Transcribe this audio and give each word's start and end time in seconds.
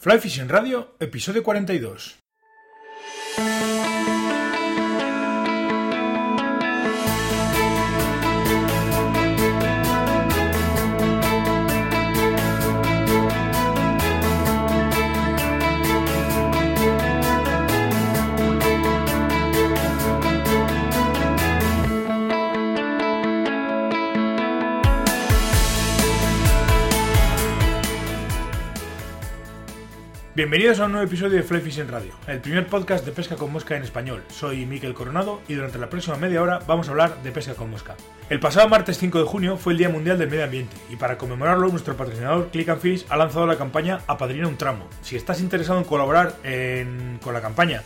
Fly 0.00 0.20
Fishing 0.20 0.48
Radio, 0.48 0.94
episodio 1.00 1.42
42. 1.42 3.77
Bienvenidos 30.38 30.78
a 30.78 30.84
un 30.84 30.92
nuevo 30.92 31.04
episodio 31.04 31.36
de 31.36 31.42
Fly 31.42 31.60
Fishing 31.62 31.88
Radio, 31.88 32.12
el 32.28 32.38
primer 32.38 32.68
podcast 32.68 33.04
de 33.04 33.10
pesca 33.10 33.34
con 33.34 33.52
mosca 33.52 33.76
en 33.76 33.82
español. 33.82 34.22
Soy 34.28 34.66
Miquel 34.66 34.94
Coronado 34.94 35.40
y 35.48 35.54
durante 35.54 35.80
la 35.80 35.90
próxima 35.90 36.16
media 36.16 36.40
hora 36.40 36.60
vamos 36.64 36.86
a 36.86 36.92
hablar 36.92 37.20
de 37.24 37.32
pesca 37.32 37.54
con 37.54 37.72
mosca. 37.72 37.96
El 38.30 38.38
pasado 38.38 38.68
martes 38.68 38.98
5 38.98 39.18
de 39.18 39.24
junio 39.24 39.56
fue 39.56 39.72
el 39.72 39.80
Día 39.80 39.88
Mundial 39.88 40.16
del 40.16 40.30
Medio 40.30 40.44
Ambiente 40.44 40.76
y 40.90 40.94
para 40.94 41.18
conmemorarlo 41.18 41.66
nuestro 41.70 41.96
patrocinador 41.96 42.50
Click 42.52 42.68
and 42.68 42.80
Fish 42.80 43.04
ha 43.08 43.16
lanzado 43.16 43.48
la 43.48 43.58
campaña 43.58 43.98
Apadrina 44.06 44.46
un 44.46 44.56
tramo. 44.56 44.86
Si 45.02 45.16
estás 45.16 45.40
interesado 45.40 45.80
en 45.80 45.84
colaborar 45.84 46.36
con 47.20 47.34
la 47.34 47.40
campaña 47.40 47.82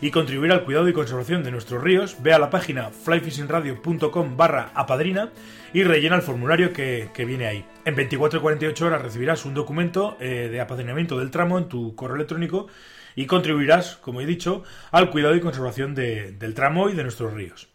y 0.00 0.10
contribuir 0.10 0.52
al 0.52 0.64
cuidado 0.64 0.88
y 0.88 0.92
conservación 0.92 1.42
de 1.42 1.50
nuestros 1.50 1.82
ríos, 1.82 2.16
ve 2.22 2.32
a 2.32 2.38
la 2.38 2.50
página 2.50 2.90
flyfishingradio.com 2.90 4.36
barra 4.36 4.70
apadrina 4.74 5.30
y 5.72 5.84
rellena 5.84 6.16
el 6.16 6.22
formulario 6.22 6.72
que, 6.72 7.10
viene 7.26 7.46
ahí. 7.46 7.64
En 7.84 7.94
24 7.94 8.38
y 8.38 8.42
48 8.42 8.86
horas 8.86 9.02
recibirás 9.02 9.44
un 9.44 9.54
documento 9.54 10.16
eh, 10.20 10.48
de 10.50 10.60
apadrinamiento 10.60 11.18
del 11.18 11.30
tramo 11.30 11.58
en 11.58 11.68
tu 11.68 11.94
correo 11.94 12.16
electrónico 12.16 12.66
y 13.14 13.26
contribuirás, 13.26 13.96
como 13.96 14.20
he 14.20 14.26
dicho, 14.26 14.62
al 14.90 15.10
cuidado 15.10 15.34
y 15.34 15.40
conservación 15.40 15.94
del 15.94 16.54
tramo 16.54 16.90
y 16.90 16.94
de 16.94 17.02
nuestros 17.02 17.32
ríos. 17.32 17.68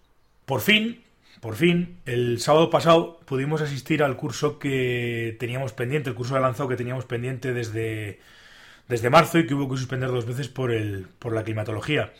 Por 0.45 0.61
fin, 0.61 1.03
por 1.41 1.56
fin, 1.56 1.97
el 2.06 2.39
sábado 2.39 2.69
pasado 2.69 3.19
pudimos 3.25 3.61
asistir 3.61 4.03
al 4.03 4.16
curso 4.16 4.59
que 4.59 5.35
teníamos 5.39 5.73
pendiente, 5.73 6.11
el 6.11 6.16
curso 6.16 6.35
de 6.35 6.41
lanzado 6.41 6.69
que 6.69 6.75
teníamos 6.75 7.06
pendiente 7.06 7.53
desde 7.53 8.19
desde 8.88 9.10
marzo 9.10 9.40
y 9.40 9.48
que 9.48 9.54
hubo 9.54 9.70
que 9.70 9.78
suspender 9.78 10.10
dos 10.10 10.26
veces 10.26 10.48
por, 10.48 10.72
el, 10.72 11.08
por 11.20 11.34
la 11.34 11.44
climatología. 11.44 12.14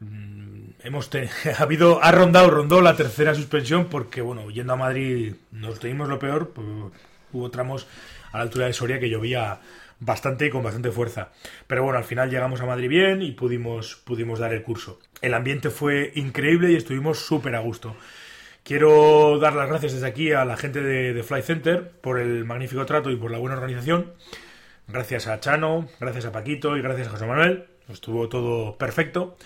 Mm, 0.00 0.70
hemos 0.82 1.10
ha 1.58 1.62
habido, 1.62 2.02
ha 2.02 2.12
rondado, 2.12 2.50
rondó 2.50 2.80
la 2.80 2.96
tercera 2.96 3.34
suspensión 3.34 3.86
porque, 3.86 4.20
bueno, 4.20 4.50
yendo 4.50 4.72
a 4.72 4.76
Madrid 4.76 5.34
nos 5.52 5.78
tuvimos 5.78 6.08
lo 6.08 6.18
peor, 6.18 6.50
pues, 6.50 6.66
hubo 7.32 7.50
tramos 7.50 7.86
a 8.32 8.38
la 8.38 8.42
altura 8.44 8.66
de 8.66 8.72
Soria 8.72 8.98
que 8.98 9.08
llovía 9.08 9.60
bastante 10.00 10.46
y 10.46 10.50
con 10.50 10.62
bastante 10.62 10.90
fuerza. 10.90 11.30
Pero 11.66 11.82
bueno, 11.82 11.98
al 11.98 12.04
final 12.04 12.30
llegamos 12.30 12.60
a 12.60 12.66
Madrid 12.66 12.88
bien 12.88 13.22
y 13.22 13.32
pudimos, 13.32 13.96
pudimos 13.96 14.38
dar 14.38 14.52
el 14.52 14.62
curso. 14.62 14.98
El 15.20 15.34
ambiente 15.34 15.70
fue 15.70 16.12
increíble 16.14 16.72
y 16.72 16.76
estuvimos 16.76 17.18
súper 17.20 17.54
a 17.54 17.60
gusto. 17.60 17.96
Quiero 18.62 19.38
dar 19.38 19.54
las 19.54 19.68
gracias 19.68 19.92
desde 19.92 20.06
aquí 20.06 20.32
a 20.32 20.44
la 20.44 20.56
gente 20.56 20.80
de, 20.80 21.12
de 21.12 21.22
Fly 21.22 21.42
Center 21.42 21.90
por 22.00 22.18
el 22.18 22.44
magnífico 22.44 22.86
trato 22.86 23.10
y 23.10 23.16
por 23.16 23.30
la 23.30 23.38
buena 23.38 23.56
organización. 23.56 24.12
Gracias 24.86 25.26
a 25.26 25.40
Chano, 25.40 25.88
gracias 25.98 26.26
a 26.26 26.32
Paquito 26.32 26.76
y 26.76 26.82
gracias 26.82 27.08
a 27.08 27.10
José 27.10 27.26
Manuel. 27.26 27.66
Estuvo 27.88 28.28
todo 28.28 28.76
perfecto. 28.76 29.36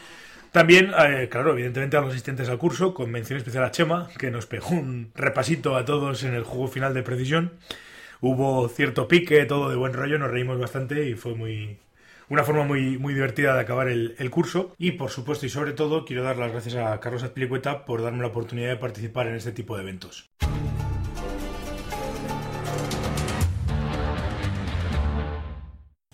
También, 0.52 0.92
eh, 0.98 1.28
claro, 1.30 1.52
evidentemente 1.52 1.96
a 1.96 2.00
los 2.00 2.10
asistentes 2.10 2.48
al 2.48 2.58
curso, 2.58 2.94
con 2.94 3.10
mención 3.10 3.36
especial 3.36 3.64
a 3.64 3.70
Chema, 3.70 4.08
que 4.18 4.30
nos 4.30 4.46
pegó 4.46 4.70
un 4.70 5.12
repasito 5.14 5.76
a 5.76 5.84
todos 5.84 6.24
en 6.24 6.34
el 6.34 6.42
juego 6.42 6.68
final 6.68 6.94
de 6.94 7.02
precisión. 7.02 7.52
Hubo 8.20 8.68
cierto 8.68 9.06
pique, 9.06 9.44
todo 9.44 9.70
de 9.70 9.76
buen 9.76 9.92
rollo, 9.92 10.18
nos 10.18 10.30
reímos 10.30 10.58
bastante 10.58 11.08
y 11.08 11.14
fue 11.14 11.34
muy, 11.34 11.78
una 12.28 12.44
forma 12.44 12.64
muy, 12.64 12.98
muy 12.98 13.14
divertida 13.14 13.54
de 13.54 13.60
acabar 13.60 13.88
el, 13.88 14.16
el, 14.18 14.30
curso. 14.30 14.74
Y 14.78 14.92
por 14.92 15.10
supuesto 15.10 15.46
y 15.46 15.50
sobre 15.50 15.72
todo 15.72 16.04
quiero 16.04 16.22
dar 16.22 16.38
las 16.38 16.50
gracias 16.50 16.74
a 16.76 16.98
Carlos 16.98 17.22
Azpilicueta 17.22 17.84
por 17.84 18.02
darme 18.02 18.22
la 18.22 18.28
oportunidad 18.28 18.70
de 18.70 18.76
participar 18.76 19.28
en 19.28 19.36
este 19.36 19.52
tipo 19.52 19.76
de 19.76 19.82
eventos. 19.82 20.30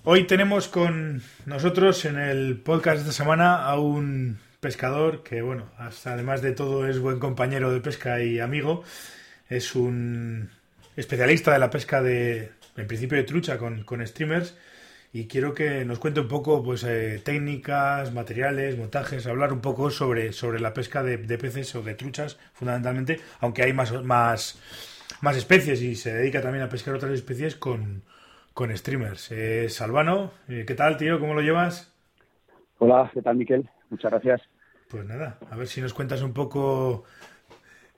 Hoy 0.07 0.27
tenemos 0.27 0.69
con 0.69 1.23
nosotros 1.47 2.05
en 2.05 2.19
el 2.19 2.59
podcast 2.59 2.97
de 2.97 3.01
esta 3.09 3.25
semana 3.25 3.65
a 3.65 3.79
un 3.79 4.39
pescador 4.61 5.23
que, 5.23 5.41
bueno, 5.41 5.71
además 6.05 6.43
de 6.43 6.53
todo 6.53 6.87
es 6.87 6.99
buen 6.99 7.19
compañero 7.19 7.73
de 7.73 7.81
pesca 7.81 8.23
y 8.23 8.39
amigo. 8.39 8.85
Es 9.49 9.75
un 9.75 10.51
especialista 10.95 11.55
de 11.55 11.59
la 11.59 11.71
pesca 11.71 12.03
de, 12.03 12.51
en 12.77 12.87
principio, 12.87 13.17
de 13.17 13.25
trucha 13.25 13.57
con, 13.57 14.07
streamers. 14.07 14.55
Y 15.15 15.27
quiero 15.27 15.55
que 15.55 15.87
nos 15.87 16.01
cuente 16.01 16.21
un 16.21 16.29
poco, 16.29 16.63
pues, 16.63 16.85
eh, 16.85 17.23
técnicas, 17.25 18.13
materiales, 18.13 18.77
montajes, 18.77 19.27
hablar 19.27 19.55
un 19.55 19.63
poco 19.63 19.91
sobre, 19.91 20.35
sobre 20.35 20.61
la 20.61 20.75
pesca 20.75 21.03
de, 21.03 21.17
peces 21.39 21.75
o 21.77 21.83
de 21.83 21.95
truchas, 21.95 22.37
fundamentalmente, 22.53 23.21
aunque 23.41 23.63
hay 23.63 23.73
más, 23.73 23.91
más, 24.05 24.61
más 25.23 25.35
especies 25.35 25.81
y 25.81 25.95
se 25.95 26.13
dedica 26.13 26.43
también 26.43 26.63
a 26.63 26.69
pescar 26.69 26.95
otras 26.95 27.13
especies 27.13 27.57
con, 27.57 28.03
con 28.55 28.75
streamers. 28.75 29.31
Eh, 29.33 29.69
Salvano, 29.69 30.31
eh, 30.49 30.65
¿qué 30.67 30.75
tal, 30.75 30.97
tío? 30.97 31.19
¿Cómo 31.19 31.35
lo 31.35 31.43
llevas? 31.43 31.93
Hola, 32.79 33.11
¿qué 33.13 33.21
tal, 33.21 33.37
Miquel? 33.37 33.69
Muchas 33.91 34.13
gracias. 34.13 34.43
Pues 34.89 35.05
nada, 35.05 35.39
a 35.51 35.57
ver 35.57 35.67
si 35.67 35.81
nos 35.81 35.93
cuentas 35.93 36.23
un 36.23 36.33
poco 36.33 37.05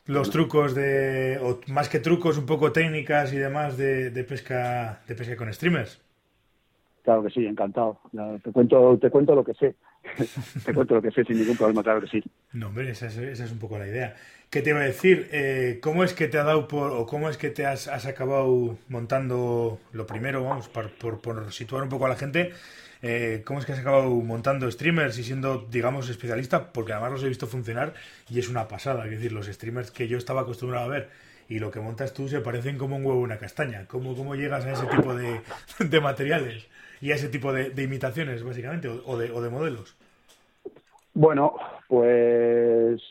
los 0.06 0.30
trucos 0.30 0.74
de, 0.74 1.38
o 1.42 1.60
más 1.70 1.88
que 1.88 1.98
trucos, 1.98 2.38
un 2.38 2.46
poco 2.46 2.72
técnicas 2.72 3.32
y 3.32 3.36
demás 3.36 3.76
de, 3.76 4.10
pesca 4.26 5.02
de 5.06 5.14
pesca 5.14 5.36
con 5.36 5.52
streamers. 5.52 6.00
Claro 7.02 7.22
que 7.22 7.30
sí, 7.30 7.44
encantado. 7.46 8.00
Te 8.42 8.50
cuento, 8.50 8.98
te 8.98 9.10
cuento 9.10 9.34
lo 9.34 9.44
que 9.44 9.54
sé. 9.54 9.74
te 10.64 10.72
cuento 10.72 10.94
lo 10.94 11.02
que 11.02 11.10
sé 11.10 11.24
sin 11.24 11.38
ningún 11.38 11.56
problema, 11.56 11.82
claro 11.82 12.00
que 12.00 12.08
sí. 12.08 12.22
No, 12.52 12.68
hombre, 12.68 12.90
esa 12.90 13.06
es, 13.06 13.52
un 13.52 13.58
poco 13.58 13.78
la 13.78 13.86
idea. 13.86 14.14
¿Qué 14.50 14.62
te 14.62 14.70
iba 14.70 14.80
a 14.80 14.84
decir? 14.84 15.28
Eh, 15.32 15.80
¿Cómo 15.82 16.04
es 16.04 16.14
que 16.14 16.28
te 16.28 16.38
ha 16.38 16.44
dado 16.44 16.68
por, 16.68 16.92
o 16.92 17.04
cómo 17.06 17.28
es 17.28 17.36
que 17.36 17.50
te 17.50 17.66
has, 17.66 17.88
acabado 18.06 18.78
montando 18.88 19.80
lo 19.92 20.06
primero, 20.06 20.44
vamos, 20.44 20.68
por, 20.68 21.52
situar 21.52 21.82
un 21.82 21.88
poco 21.88 22.06
a 22.06 22.08
la 22.08 22.16
gente? 22.16 22.52
Eh, 23.02 23.42
¿Cómo 23.44 23.58
es 23.58 23.66
que 23.66 23.72
has 23.72 23.80
acabado 23.80 24.08
montando 24.10 24.70
streamers 24.70 25.18
y 25.18 25.24
siendo, 25.24 25.66
digamos, 25.70 26.08
especialista? 26.08 26.72
Porque 26.72 26.92
además 26.92 27.12
los 27.12 27.24
he 27.24 27.28
visto 27.28 27.46
funcionar 27.46 27.94
y 28.30 28.38
es 28.38 28.48
una 28.48 28.68
pasada. 28.68 29.04
Es 29.04 29.10
decir, 29.10 29.32
los 29.32 29.46
streamers 29.46 29.90
que 29.90 30.08
yo 30.08 30.16
estaba 30.16 30.42
acostumbrado 30.42 30.86
a 30.86 30.88
ver 30.88 31.10
y 31.48 31.58
lo 31.58 31.70
que 31.70 31.80
montas 31.80 32.12
tú 32.12 32.28
se 32.28 32.40
parecen 32.40 32.78
como 32.78 32.96
un 32.96 33.04
huevo 33.04 33.20
una 33.20 33.38
castaña. 33.38 33.86
¿Cómo, 33.86 34.16
cómo 34.16 34.34
llegas 34.36 34.64
a 34.64 34.72
ese 34.72 34.86
tipo 34.86 35.14
de, 35.14 35.40
de 35.78 36.00
materiales 36.00 36.66
y 37.00 37.12
a 37.12 37.16
ese 37.16 37.28
tipo 37.28 37.52
de, 37.52 37.82
imitaciones, 37.82 38.42
básicamente, 38.42 38.88
o, 38.88 39.18
de, 39.18 39.30
o 39.30 39.42
de 39.42 39.50
modelos? 39.50 39.96
Bueno, 41.14 41.54
pues 41.88 43.02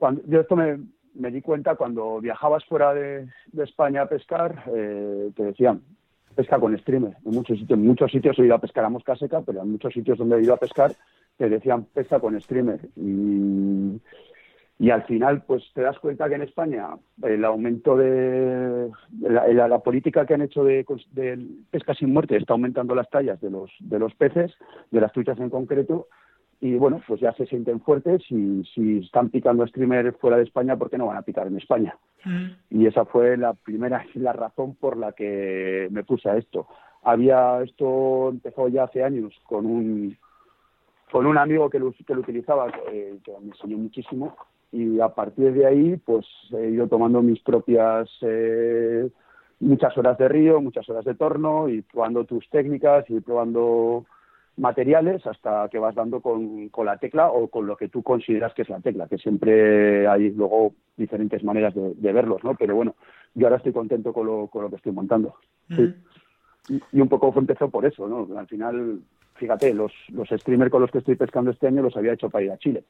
cuando, 0.00 0.22
yo 0.26 0.40
esto 0.40 0.56
me, 0.56 1.30
di 1.30 1.42
cuenta 1.42 1.76
cuando 1.76 2.20
viajabas 2.20 2.64
fuera 2.64 2.94
de, 2.94 3.28
España 3.62 4.02
a 4.02 4.08
pescar, 4.08 4.64
eh, 4.74 5.30
te 5.36 5.44
decían, 5.44 5.82
pesca 6.34 6.58
con 6.58 6.76
streamer. 6.78 7.16
En 7.24 7.32
muchos 7.32 7.58
sitios, 7.58 7.78
en 7.78 7.86
muchos 7.86 8.10
sitios 8.10 8.38
he 8.38 8.46
ido 8.46 8.54
a 8.54 8.60
pescar 8.60 8.84
a 8.84 8.88
mosca 8.88 9.14
seca, 9.14 9.42
pero 9.42 9.62
en 9.62 9.70
muchos 9.70 9.92
sitios 9.92 10.18
donde 10.18 10.38
he 10.38 10.42
ido 10.42 10.54
a 10.54 10.56
pescar 10.56 10.92
te 11.36 11.48
decían 11.48 11.84
pesca 11.84 12.18
con 12.18 12.40
streamer. 12.40 12.80
Y, 12.96 14.90
al 14.90 15.02
final, 15.04 15.42
pues 15.42 15.62
te 15.74 15.82
das 15.82 15.98
cuenta 15.98 16.28
que 16.28 16.36
en 16.36 16.42
España 16.42 16.88
el 17.22 17.44
aumento 17.44 17.96
de 17.96 18.90
la, 19.20 19.78
política 19.80 20.24
que 20.24 20.32
han 20.32 20.42
hecho 20.42 20.64
de, 20.64 20.86
de, 21.12 21.46
pesca 21.70 21.94
sin 21.94 22.12
muerte 22.14 22.36
está 22.36 22.54
aumentando 22.54 22.94
las 22.94 23.10
tallas 23.10 23.38
de 23.42 23.50
los, 23.50 23.70
de 23.80 23.98
los 23.98 24.14
peces, 24.14 24.52
de 24.90 25.00
las 25.00 25.12
truchas 25.12 25.38
en 25.38 25.50
concreto, 25.50 26.08
y 26.60 26.74
bueno, 26.74 27.00
pues 27.06 27.20
ya 27.20 27.32
se 27.32 27.46
sienten 27.46 27.80
fuertes 27.80 28.22
y 28.28 28.62
si 28.74 28.98
están 28.98 29.30
picando 29.30 29.66
streamer 29.66 30.12
fuera 30.14 30.36
de 30.36 30.42
España, 30.42 30.76
¿por 30.76 30.90
qué 30.90 30.98
no 30.98 31.06
van 31.06 31.16
a 31.16 31.22
picar 31.22 31.46
en 31.46 31.56
España? 31.56 31.96
Mm. 32.24 32.48
Y 32.70 32.86
esa 32.86 33.06
fue 33.06 33.36
la 33.38 33.54
primera 33.54 34.04
la 34.14 34.32
razón 34.32 34.74
por 34.74 34.98
la 34.98 35.12
que 35.12 35.88
me 35.90 36.04
puse 36.04 36.28
a 36.28 36.36
esto. 36.36 36.66
Había 37.02 37.62
esto 37.62 38.28
empezó 38.28 38.68
ya 38.68 38.84
hace 38.84 39.02
años 39.02 39.32
con 39.44 39.64
un 39.64 40.16
con 41.10 41.26
un 41.26 41.38
amigo 41.38 41.68
que 41.70 41.78
lo, 41.78 41.92
que 41.92 42.14
lo 42.14 42.20
utilizaba 42.20 42.68
eh, 42.92 43.18
que 43.24 43.32
me 43.40 43.48
enseñó 43.48 43.78
muchísimo 43.78 44.36
y 44.70 45.00
a 45.00 45.08
partir 45.08 45.52
de 45.52 45.66
ahí 45.66 45.96
pues 45.96 46.26
he 46.52 46.68
ido 46.68 46.86
tomando 46.86 47.20
mis 47.22 47.40
propias 47.40 48.08
eh, 48.20 49.08
muchas 49.60 49.96
horas 49.96 50.18
de 50.18 50.28
río, 50.28 50.60
muchas 50.60 50.88
horas 50.88 51.04
de 51.04 51.14
torno 51.14 51.68
y 51.68 51.82
probando 51.82 52.24
tus 52.24 52.48
técnicas 52.50 53.08
y 53.08 53.18
probando 53.20 54.04
materiales 54.60 55.26
hasta 55.26 55.68
que 55.70 55.78
vas 55.78 55.94
dando 55.94 56.20
con, 56.20 56.68
con, 56.68 56.86
la 56.86 56.98
tecla 56.98 57.30
o 57.30 57.48
con 57.48 57.66
lo 57.66 57.76
que 57.76 57.88
tú 57.88 58.02
consideras 58.02 58.52
que 58.54 58.62
es 58.62 58.68
la 58.68 58.80
tecla, 58.80 59.08
que 59.08 59.18
siempre 59.18 60.06
hay 60.06 60.30
luego 60.30 60.74
diferentes 60.96 61.42
maneras 61.42 61.74
de, 61.74 62.12
verlos, 62.12 62.44
¿no? 62.44 62.54
Pero 62.54 62.76
bueno, 62.76 62.94
yo 63.34 63.46
ahora 63.46 63.56
estoy 63.56 63.72
contento 63.72 64.12
con 64.12 64.26
lo, 64.26 64.46
con 64.48 64.62
lo 64.62 64.70
que 64.70 64.76
estoy 64.76 64.92
montando. 64.92 65.34
y, 65.68 67.00
un 67.00 67.08
poco 67.08 67.32
empezó 67.36 67.70
por 67.70 67.86
eso, 67.86 68.06
¿no? 68.06 68.38
Al 68.38 68.46
final, 68.46 69.00
fíjate, 69.34 69.72
los, 69.72 69.92
los 70.08 70.28
streamers 70.28 70.70
con 70.70 70.82
los 70.82 70.90
que 70.90 70.98
estoy 70.98 71.16
pescando 71.16 71.50
este 71.50 71.66
año 71.66 71.82
los 71.82 71.96
había 71.96 72.12
hecho 72.12 72.28
para 72.28 72.44
ir 72.44 72.52
a 72.52 72.58
Chile. 72.58 72.84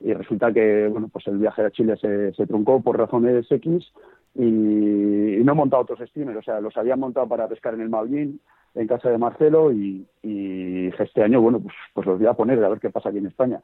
Y 0.00 0.12
resulta 0.12 0.52
que 0.52 0.88
bueno 0.88 1.08
pues 1.08 1.26
el 1.26 1.38
viaje 1.38 1.62
a 1.62 1.70
Chile 1.70 1.96
se, 2.00 2.32
se 2.34 2.46
truncó 2.46 2.82
por 2.82 2.98
razones 2.98 3.50
X 3.50 3.92
y, 4.38 5.42
no 5.44 5.52
he 5.52 5.54
montado 5.54 5.82
otros 5.82 6.06
streamers, 6.08 6.38
o 6.38 6.42
sea, 6.42 6.60
los 6.60 6.76
había 6.76 6.96
montado 6.96 7.26
para 7.26 7.48
pescar 7.48 7.74
en 7.74 7.80
el 7.80 7.88
Maullín, 7.88 8.40
en 8.74 8.86
casa 8.86 9.08
de 9.08 9.16
Marcelo 9.16 9.72
y, 9.72 10.06
y 10.22 10.88
este 10.88 11.22
año, 11.22 11.40
bueno, 11.40 11.60
pues, 11.60 11.74
pues 11.94 12.06
los 12.06 12.18
voy 12.18 12.26
a 12.26 12.34
poner 12.34 12.62
a 12.62 12.68
ver 12.68 12.78
qué 12.78 12.90
pasa 12.90 13.08
aquí 13.08 13.18
en 13.18 13.26
España. 13.26 13.60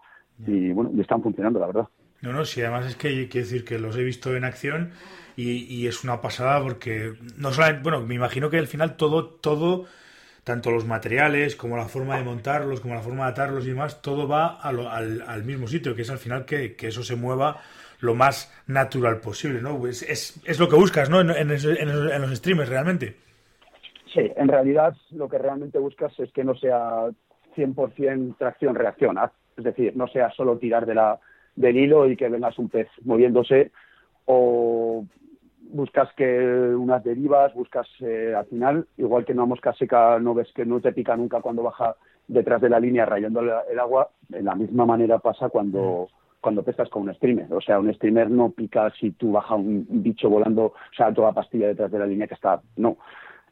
Y 0.46 0.72
bueno, 0.72 0.90
y 0.94 1.00
están 1.02 1.22
funcionando, 1.22 1.60
la 1.60 1.66
verdad. 1.66 1.88
No, 2.22 2.32
no, 2.32 2.44
sí, 2.46 2.62
además 2.62 2.86
es 2.86 2.96
que 2.96 3.28
quiero 3.28 3.46
decir 3.46 3.64
que 3.64 3.78
los 3.78 3.96
he 3.98 4.02
visto 4.02 4.34
en 4.34 4.44
acción 4.44 4.92
y, 5.36 5.64
y 5.64 5.86
es 5.86 6.04
una 6.04 6.22
pasada 6.22 6.62
porque 6.62 7.12
no 7.36 7.50
solamente, 7.50 7.82
bueno, 7.82 8.00
me 8.06 8.14
imagino 8.14 8.48
que 8.48 8.58
al 8.58 8.66
final 8.66 8.96
todo, 8.96 9.26
todo 9.26 9.84
tanto 10.44 10.70
los 10.70 10.86
materiales 10.86 11.54
como 11.54 11.76
la 11.76 11.86
forma 11.86 12.16
de 12.16 12.24
montarlos, 12.24 12.80
como 12.80 12.94
la 12.94 13.00
forma 13.00 13.24
de 13.24 13.30
atarlos 13.30 13.64
y 13.64 13.70
demás, 13.70 14.02
todo 14.02 14.26
va 14.26 14.60
al, 14.60 15.22
al, 15.22 15.44
mismo 15.44 15.68
sitio, 15.68 15.94
que 15.94 16.02
es 16.02 16.10
al 16.10 16.18
final 16.18 16.44
que, 16.44 16.74
que, 16.74 16.88
eso 16.88 17.02
se 17.02 17.14
mueva 17.14 17.60
lo 18.00 18.14
más 18.14 18.52
natural 18.66 19.20
posible, 19.20 19.62
¿no? 19.62 19.86
Es, 19.86 20.02
es, 20.02 20.42
es 20.44 20.58
lo 20.58 20.68
que 20.68 20.76
buscas, 20.76 21.08
¿no? 21.08 21.20
En, 21.20 21.30
en, 21.30 21.48
los 21.48 22.36
streamers, 22.36 22.68
realmente. 22.68 23.16
Sí, 24.12 24.30
en 24.36 24.48
realidad 24.48 24.94
lo 25.12 25.28
que 25.28 25.38
realmente 25.38 25.78
buscas 25.78 26.18
es 26.18 26.32
que 26.32 26.42
no 26.42 26.56
sea 26.56 27.06
100% 27.56 28.36
tracción-reacción, 28.36 29.16
es 29.56 29.64
decir, 29.64 29.96
no 29.96 30.08
sea 30.08 30.30
solo 30.32 30.58
tirar 30.58 30.86
de 30.86 30.94
la, 30.96 31.20
del 31.54 31.76
hilo 31.76 32.08
y 32.08 32.16
que 32.16 32.28
vengas 32.28 32.58
un 32.58 32.68
pez 32.68 32.88
moviéndose 33.04 33.70
o 34.24 35.06
buscas 35.72 36.12
que 36.14 36.24
unas 36.74 37.02
derivas, 37.02 37.52
buscas 37.54 37.88
eh, 38.00 38.34
al 38.36 38.46
final, 38.46 38.86
igual 38.96 39.24
que 39.24 39.32
una 39.32 39.46
mosca 39.46 39.72
seca 39.72 40.18
no 40.18 40.34
ves 40.34 40.52
que 40.54 40.64
no 40.64 40.80
te 40.80 40.92
pica 40.92 41.16
nunca 41.16 41.40
cuando 41.40 41.62
baja 41.62 41.96
detrás 42.28 42.60
de 42.60 42.68
la 42.68 42.80
línea 42.80 43.04
rayando 43.04 43.40
el 43.40 43.78
agua, 43.80 44.10
de 44.28 44.42
la 44.42 44.54
misma 44.54 44.86
manera 44.86 45.18
pasa 45.18 45.48
cuando 45.48 46.08
cuando 46.42 46.64
pescas 46.64 46.88
con 46.90 47.02
un 47.02 47.14
streamer. 47.14 47.46
O 47.54 47.60
sea, 47.60 47.78
un 47.78 47.94
streamer 47.94 48.28
no 48.28 48.50
pica 48.50 48.92
si 48.98 49.12
tú 49.12 49.32
baja 49.32 49.54
un 49.54 49.86
bicho 49.88 50.28
volando, 50.28 50.64
o 50.64 50.94
sea, 50.94 51.14
toda 51.14 51.32
pastilla 51.32 51.68
detrás 51.68 51.90
de 51.90 52.00
la 52.00 52.06
línea 52.06 52.26
que 52.26 52.34
está. 52.34 52.60
No. 52.76 52.98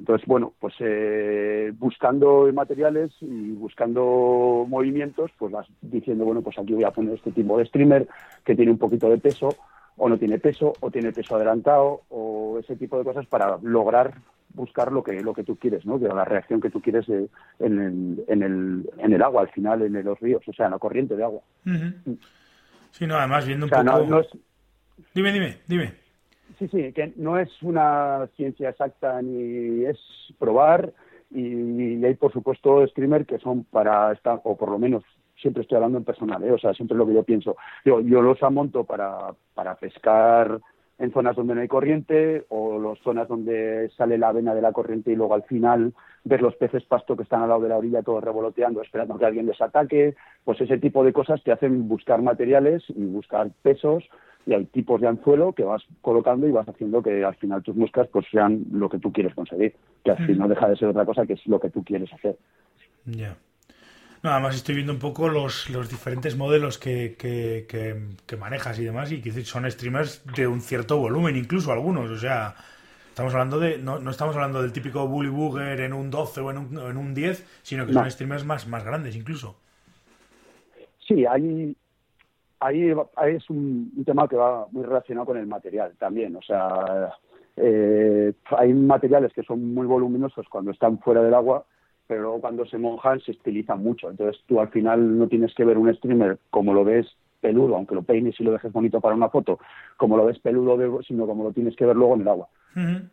Entonces, 0.00 0.26
bueno, 0.26 0.54
pues 0.58 0.74
eh, 0.80 1.72
buscando 1.78 2.50
materiales 2.52 3.12
y 3.20 3.52
buscando 3.52 4.66
movimientos, 4.66 5.30
pues 5.38 5.52
vas 5.52 5.66
diciendo, 5.82 6.24
bueno, 6.24 6.42
pues 6.42 6.58
aquí 6.58 6.72
voy 6.72 6.84
a 6.84 6.90
poner 6.90 7.14
este 7.14 7.30
tipo 7.30 7.56
de 7.56 7.66
streamer 7.66 8.08
que 8.44 8.56
tiene 8.56 8.72
un 8.72 8.78
poquito 8.78 9.08
de 9.08 9.18
peso, 9.18 9.50
o 10.02 10.08
no 10.08 10.18
tiene 10.18 10.38
peso, 10.38 10.72
o 10.80 10.90
tiene 10.90 11.12
peso 11.12 11.36
adelantado, 11.36 12.02
o 12.08 12.58
ese 12.58 12.74
tipo 12.74 12.96
de 12.96 13.04
cosas 13.04 13.26
para 13.26 13.58
lograr 13.62 14.14
buscar 14.54 14.90
lo 14.90 15.02
que 15.02 15.20
lo 15.20 15.34
que 15.34 15.44
tú 15.44 15.56
quieres, 15.56 15.84
¿no? 15.84 15.98
la 15.98 16.24
reacción 16.24 16.60
que 16.60 16.70
tú 16.70 16.80
quieres 16.80 17.06
en, 17.08 17.28
el, 17.60 18.24
en, 18.26 18.42
el, 18.42 18.90
en 18.98 19.12
el 19.12 19.22
agua, 19.22 19.42
al 19.42 19.50
final, 19.50 19.82
en 19.82 20.04
los 20.04 20.18
ríos, 20.18 20.42
o 20.48 20.52
sea, 20.54 20.66
en 20.66 20.72
la 20.72 20.78
corriente 20.78 21.14
de 21.16 21.22
agua. 21.22 21.42
Sí, 22.92 23.06
no, 23.06 23.16
además 23.16 23.46
viendo 23.46 23.66
un 23.66 23.70
poco... 23.70 24.26
Dime, 25.14 25.32
dime, 25.32 25.58
dime. 25.66 25.94
Sí, 26.58 26.66
sí, 26.68 26.92
que 26.92 27.12
no 27.16 27.38
es 27.38 27.50
una 27.62 28.26
ciencia 28.36 28.70
exacta 28.70 29.20
ni 29.22 29.84
es 29.84 29.98
probar 30.38 30.92
y, 31.30 32.04
hay, 32.04 32.14
por 32.14 32.32
supuesto, 32.32 32.86
streamers 32.86 33.26
que 33.26 33.38
son 33.38 33.64
para 33.64 34.12
estar, 34.12 34.40
o 34.44 34.56
por 34.56 34.70
lo 34.70 34.78
menos 34.78 35.04
siempre 35.40 35.62
estoy 35.62 35.76
hablando 35.76 35.98
en 35.98 36.04
personal, 36.04 36.42
¿eh? 36.44 36.52
o 36.52 36.58
sea, 36.58 36.74
siempre 36.74 36.96
lo 36.96 37.06
que 37.06 37.14
yo 37.14 37.22
pienso. 37.22 37.56
Yo, 37.84 38.00
yo 38.00 38.22
los 38.22 38.42
amonto 38.42 38.84
para, 38.84 39.34
para 39.54 39.74
pescar 39.76 40.60
en 41.00 41.12
zonas 41.12 41.34
donde 41.34 41.54
no 41.54 41.62
hay 41.62 41.68
corriente 41.68 42.44
o 42.50 42.78
las 42.78 42.98
zonas 42.98 43.26
donde 43.26 43.90
sale 43.96 44.18
la 44.18 44.32
vena 44.32 44.54
de 44.54 44.60
la 44.60 44.72
corriente 44.72 45.10
y 45.10 45.16
luego 45.16 45.34
al 45.34 45.44
final 45.44 45.94
ver 46.24 46.42
los 46.42 46.54
peces 46.56 46.84
pasto 46.84 47.16
que 47.16 47.22
están 47.22 47.42
al 47.42 47.48
lado 47.48 47.62
de 47.62 47.70
la 47.70 47.78
orilla 47.78 48.02
todos 48.02 48.22
revoloteando 48.22 48.82
esperando 48.82 49.18
que 49.18 49.24
alguien 49.24 49.46
les 49.46 49.60
ataque, 49.62 50.14
pues 50.44 50.60
ese 50.60 50.76
tipo 50.76 51.02
de 51.02 51.14
cosas 51.14 51.42
te 51.42 51.52
hacen 51.52 51.88
buscar 51.88 52.20
materiales 52.20 52.84
y 52.88 53.02
buscar 53.06 53.50
pesos 53.62 54.04
y 54.46 54.52
hay 54.52 54.66
tipos 54.66 55.00
de 55.00 55.08
anzuelo 55.08 55.54
que 55.54 55.64
vas 55.64 55.82
colocando 56.02 56.46
y 56.46 56.52
vas 56.52 56.68
haciendo 56.68 57.02
que 57.02 57.24
al 57.24 57.34
final 57.36 57.62
tus 57.62 57.76
moscas 57.76 58.06
pues 58.08 58.26
sean 58.30 58.64
lo 58.70 58.90
que 58.90 58.98
tú 58.98 59.10
quieres 59.10 59.34
conseguir, 59.34 59.74
que 60.04 60.10
al 60.10 60.38
no 60.38 60.48
deja 60.48 60.68
de 60.68 60.76
ser 60.76 60.88
otra 60.88 61.06
cosa 61.06 61.24
que 61.24 61.34
es 61.34 61.46
lo 61.46 61.58
que 61.60 61.70
tú 61.70 61.82
quieres 61.82 62.12
hacer. 62.12 62.36
Ya. 63.06 63.36
No, 64.22 64.30
además 64.30 64.54
estoy 64.54 64.74
viendo 64.74 64.92
un 64.92 64.98
poco 64.98 65.28
los, 65.28 65.70
los 65.70 65.88
diferentes 65.88 66.36
modelos 66.36 66.76
que, 66.76 67.16
que, 67.18 67.66
que, 68.26 68.36
manejas 68.36 68.78
y 68.78 68.84
demás, 68.84 69.10
y 69.12 69.22
que 69.22 69.32
son 69.44 69.70
streamers 69.70 70.22
de 70.36 70.46
un 70.46 70.60
cierto 70.60 70.98
volumen, 70.98 71.36
incluso 71.36 71.72
algunos. 71.72 72.10
O 72.10 72.16
sea, 72.18 72.54
estamos 73.08 73.32
hablando 73.32 73.58
de. 73.58 73.78
No, 73.78 73.98
no 73.98 74.10
estamos 74.10 74.36
hablando 74.36 74.60
del 74.60 74.72
típico 74.72 75.08
Bully 75.08 75.30
Booger 75.30 75.80
en 75.80 75.94
un 75.94 76.10
12 76.10 76.40
o 76.42 76.50
en 76.50 76.58
un, 76.58 76.78
en 76.78 76.96
un 76.98 77.14
10, 77.14 77.60
sino 77.62 77.86
que 77.86 77.94
son 77.94 78.10
streamers 78.10 78.44
más, 78.44 78.66
más 78.68 78.84
grandes, 78.84 79.16
incluso. 79.16 79.56
Sí, 80.98 81.24
hay. 81.24 81.74
Ahí, 82.62 82.90
es 82.90 83.48
un, 83.48 83.90
un, 83.96 84.04
tema 84.04 84.28
que 84.28 84.36
va 84.36 84.66
muy 84.70 84.84
relacionado 84.84 85.28
con 85.28 85.38
el 85.38 85.46
material 85.46 85.94
también. 85.98 86.36
O 86.36 86.42
sea, 86.42 87.10
eh, 87.56 88.34
hay 88.50 88.74
materiales 88.74 89.32
que 89.32 89.42
son 89.42 89.72
muy 89.72 89.86
voluminosos 89.86 90.46
cuando 90.50 90.72
están 90.72 90.98
fuera 90.98 91.22
del 91.22 91.32
agua 91.32 91.64
pero 92.10 92.22
luego 92.22 92.40
cuando 92.40 92.66
se 92.66 92.76
mojan 92.76 93.20
se 93.20 93.30
estilizan 93.30 93.84
mucho. 93.84 94.10
Entonces 94.10 94.42
tú 94.48 94.60
al 94.60 94.66
final 94.70 95.16
no 95.16 95.28
tienes 95.28 95.54
que 95.54 95.64
ver 95.64 95.78
un 95.78 95.94
streamer 95.94 96.38
como 96.50 96.74
lo 96.74 96.84
ves 96.84 97.06
peludo, 97.40 97.76
aunque 97.76 97.94
lo 97.94 98.02
peines 98.02 98.34
y 98.40 98.42
lo 98.42 98.50
dejes 98.50 98.72
bonito 98.72 99.00
para 99.00 99.14
una 99.14 99.28
foto, 99.28 99.60
como 99.96 100.16
lo 100.16 100.26
ves 100.26 100.40
peludo, 100.40 101.04
sino 101.04 101.24
como 101.28 101.44
lo 101.44 101.52
tienes 101.52 101.76
que 101.76 101.86
ver 101.86 101.94
luego 101.94 102.16
en 102.16 102.22
el 102.22 102.28
agua. 102.28 102.48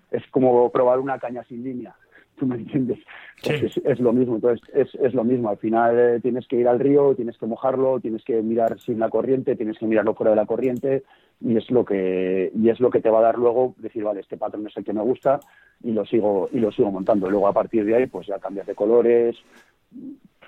Es 0.09 0.23
como 0.31 0.71
probar 0.71 0.99
una 0.99 1.19
caña 1.19 1.44
sin 1.44 1.63
línea 1.63 1.95
tú 2.37 2.45
me 2.45 2.55
entiendes. 2.55 2.99
Es, 3.43 3.99
lo 3.99 4.13
mismo, 4.13 4.35
entonces 4.35 4.67
es, 4.73 4.95
es 4.95 5.13
lo 5.13 5.23
mismo. 5.23 5.49
Al 5.49 5.57
final 5.57 5.97
eh, 5.97 6.19
tienes 6.21 6.47
que 6.47 6.55
ir 6.55 6.67
al 6.67 6.79
río, 6.79 7.13
tienes 7.15 7.37
que 7.37 7.45
mojarlo, 7.45 7.99
tienes 7.99 8.23
que 8.23 8.41
mirar 8.41 8.79
sin 8.79 8.99
la 8.99 9.09
corriente, 9.09 9.55
tienes 9.55 9.77
que 9.77 9.85
mirarlo 9.85 10.15
fuera 10.15 10.31
de 10.31 10.37
la 10.37 10.45
corriente 10.45 11.03
y 11.39 11.55
es 11.55 11.69
lo 11.69 11.85
que 11.85 12.51
y 12.55 12.69
es 12.69 12.79
lo 12.79 12.89
que 12.89 12.99
te 12.99 13.11
va 13.11 13.19
a 13.19 13.23
dar 13.23 13.37
luego 13.37 13.75
decir 13.77 14.03
vale 14.03 14.21
este 14.21 14.37
patrón 14.37 14.65
es 14.65 14.75
el 14.75 14.83
que 14.83 14.93
me 14.93 15.03
gusta 15.03 15.39
y 15.83 15.91
lo 15.91 16.03
sigo 16.03 16.49
y 16.51 16.59
lo 16.59 16.71
sigo 16.71 16.91
montando. 16.91 17.29
Luego 17.29 17.47
a 17.47 17.53
partir 17.53 17.85
de 17.85 17.95
ahí 17.95 18.07
pues 18.07 18.27
ya 18.27 18.39
cambias 18.39 18.65
de 18.65 18.75
colores. 18.75 19.35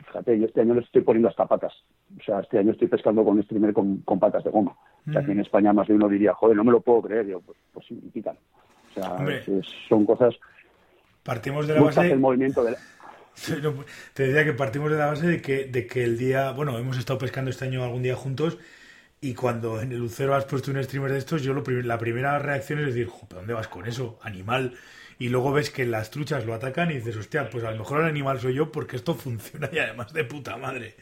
Fíjate, 0.08 0.40
yo 0.40 0.46
este 0.46 0.62
año 0.62 0.74
le 0.74 0.82
estoy 0.82 1.02
poniendo 1.02 1.30
hasta 1.30 1.46
patas. 1.46 1.74
O 2.20 2.24
sea, 2.24 2.40
este 2.40 2.58
año 2.58 2.72
estoy 2.72 2.88
pescando 2.88 3.24
con 3.24 3.38
un 3.38 3.44
streamer 3.44 3.74
con, 3.74 3.98
con 3.98 4.18
patas 4.18 4.44
de 4.44 4.50
goma. 4.50 4.76
O 5.08 5.12
sea, 5.12 5.22
aquí 5.22 5.32
en 5.32 5.42
España 5.42 5.74
más 5.74 5.88
de 5.88 5.94
uno 5.94 6.08
diría, 6.08 6.34
joder, 6.34 6.58
no 6.58 6.64
me 6.64 6.72
lo 6.72 6.82
puedo 6.82 7.04
creer. 7.04 7.28
Yo, 7.28 7.42
pues, 7.42 7.58
pues 7.74 7.86
sí, 7.86 8.02
quitan. 8.12 8.38
O 8.90 8.94
sea, 8.94 9.18
son 9.88 10.06
cosas 10.06 10.36
Partimos 11.30 11.68
de 11.68 11.76
la 11.76 11.82
base. 11.82 12.12
El 12.12 12.18
movimiento 12.18 12.64
de 12.64 12.76
Te 14.16 14.24
decía 14.24 14.44
que 14.44 14.54
partimos 14.54 14.90
de 14.90 14.98
la 14.98 15.06
base 15.06 15.28
de 15.28 15.40
que, 15.44 15.66
de 15.66 15.86
que 15.86 16.04
el 16.04 16.18
día. 16.18 16.50
Bueno, 16.54 16.76
hemos 16.80 16.98
estado 16.98 17.20
pescando 17.20 17.52
este 17.52 17.66
año 17.66 17.84
algún 17.84 18.02
día 18.02 18.16
juntos. 18.16 18.58
Y 19.22 19.36
cuando 19.36 19.80
en 19.80 19.92
el 19.92 20.00
Lucero 20.00 20.34
has 20.34 20.46
puesto 20.46 20.72
un 20.72 20.84
streamer 20.84 21.12
de 21.12 21.20
estos, 21.20 21.44
yo 21.44 21.54
lo 21.54 21.62
la 21.84 22.00
primera 22.00 22.40
reacción 22.40 22.80
es 22.80 22.88
decir, 22.88 23.10
¿dónde 23.30 23.54
vas 23.54 23.68
con 23.68 23.86
eso? 23.86 24.18
Animal. 24.24 24.74
Y 25.20 25.30
luego 25.30 25.52
ves 25.52 25.70
que 25.70 25.86
las 25.86 26.10
truchas 26.10 26.48
lo 26.48 26.56
atacan 26.56 26.90
y 26.90 26.96
dices, 26.96 27.16
hostia, 27.16 27.48
pues 27.48 27.64
a 27.64 27.70
lo 27.70 27.78
mejor 27.78 28.02
el 28.02 28.08
animal 28.08 28.40
soy 28.40 28.56
yo 28.56 28.72
porque 28.72 28.96
esto 28.96 29.14
funciona 29.26 29.70
y 29.72 29.78
además 29.78 30.12
de 30.12 30.24
puta 30.24 30.58
madre. 30.58 30.96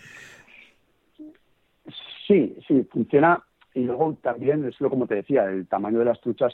Sí, 2.27 2.53
sí, 2.67 2.85
funciona 2.91 3.41
y 3.77 3.83
luego 3.83 4.17
también, 4.23 4.65
es 4.65 4.81
lo 4.81 4.89
como 4.89 5.05
te 5.05 5.13
decía, 5.13 5.45
el 5.45 5.67
tamaño 5.67 5.99
de 5.99 6.05
las 6.05 6.19
truchas 6.19 6.51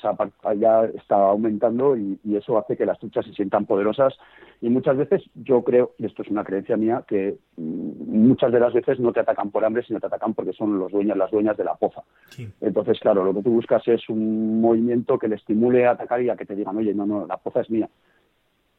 ya 0.60 0.84
está 0.84 1.16
aumentando 1.16 1.96
y, 1.96 2.20
eso 2.36 2.58
hace 2.58 2.76
que 2.76 2.86
las 2.86 3.00
truchas 3.00 3.26
se 3.26 3.32
sientan 3.32 3.66
poderosas. 3.66 4.14
Y 4.60 4.70
muchas 4.70 4.98
veces 4.98 5.24
yo 5.34 5.64
creo, 5.64 5.92
y 5.98 6.06
esto 6.06 6.24
es 6.24 6.28
una 6.28 6.44
creencia 6.44 6.76
mía, 6.76 7.06
que 7.08 7.38
mm, 7.56 8.28
muchas 8.28 8.52
de 8.52 8.60
las 8.60 8.74
veces 8.74 9.00
no 9.00 9.14
te 9.14 9.22
atacan 9.22 9.52
por 9.52 9.64
hambre, 9.64 9.84
sino 9.84 10.02
te 10.02 10.08
atacan 10.08 10.34
porque 10.34 10.52
son 10.52 10.78
los 10.78 10.92
dueños, 10.92 11.16
las 11.16 11.32
dueñas 11.32 11.56
de 11.56 11.64
la 11.64 11.76
poza. 11.76 12.04
Entonces, 12.60 13.00
claro, 13.00 13.24
lo 13.24 13.34
que 13.34 13.44
tú 13.44 13.52
buscas 13.52 13.88
es 13.88 14.10
un 14.10 14.60
movimiento 14.60 15.18
que 15.18 15.30
le 15.30 15.36
estimule 15.36 15.86
a 15.86 15.92
atacar 15.92 16.22
y 16.22 16.30
a 16.30 16.36
que 16.36 16.46
te 16.46 16.56
digan, 16.56 16.76
oye, 16.76 16.94
no, 16.94 17.06
no, 17.06 17.26
la 17.26 17.38
poza 17.38 17.62
es 17.62 17.70
mía. 17.70 17.88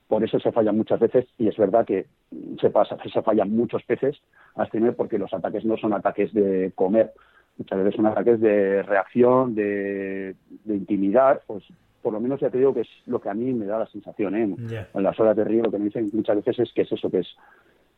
Por 0.06 0.22
eso 0.22 0.38
se 0.38 0.52
falla 0.52 0.72
muchas 0.72 1.00
veces 1.00 1.24
y 1.38 1.48
es 1.48 1.56
verdad 1.56 1.86
que 1.86 2.04
se 2.60 2.68
pasa, 2.68 2.98
se 3.10 3.22
fallan 3.22 3.56
muchos 3.56 3.82
peces 3.84 4.20
a 4.54 4.66
streamer 4.66 4.94
porque 4.94 5.18
los 5.18 5.32
ataques 5.32 5.64
no 5.64 5.78
son 5.78 5.94
ataques 5.94 6.34
de 6.34 6.72
comer, 6.74 7.12
muchas 7.58 7.78
veces 7.78 7.94
son 7.94 8.06
ataques 8.06 8.40
de 8.40 8.82
reacción, 8.82 9.54
de, 9.54 10.34
de 10.64 10.74
intimidad, 10.74 11.40
pues 11.46 11.64
por 12.04 12.12
lo 12.12 12.20
menos 12.20 12.38
ya 12.38 12.50
te 12.50 12.58
digo 12.58 12.74
que 12.74 12.82
es 12.82 12.88
lo 13.06 13.18
que 13.18 13.30
a 13.30 13.34
mí 13.34 13.52
me 13.54 13.64
da 13.64 13.78
la 13.78 13.86
sensación, 13.86 14.36
¿eh? 14.36 14.54
En 14.92 15.02
las 15.02 15.18
horas 15.18 15.34
de 15.36 15.44
río 15.44 15.62
lo 15.62 15.70
que 15.70 15.78
me 15.78 15.86
dicen 15.86 16.10
muchas 16.12 16.36
veces 16.36 16.58
es 16.58 16.72
que 16.74 16.82
es 16.82 16.92
eso, 16.92 17.10
que 17.10 17.20
es 17.20 17.28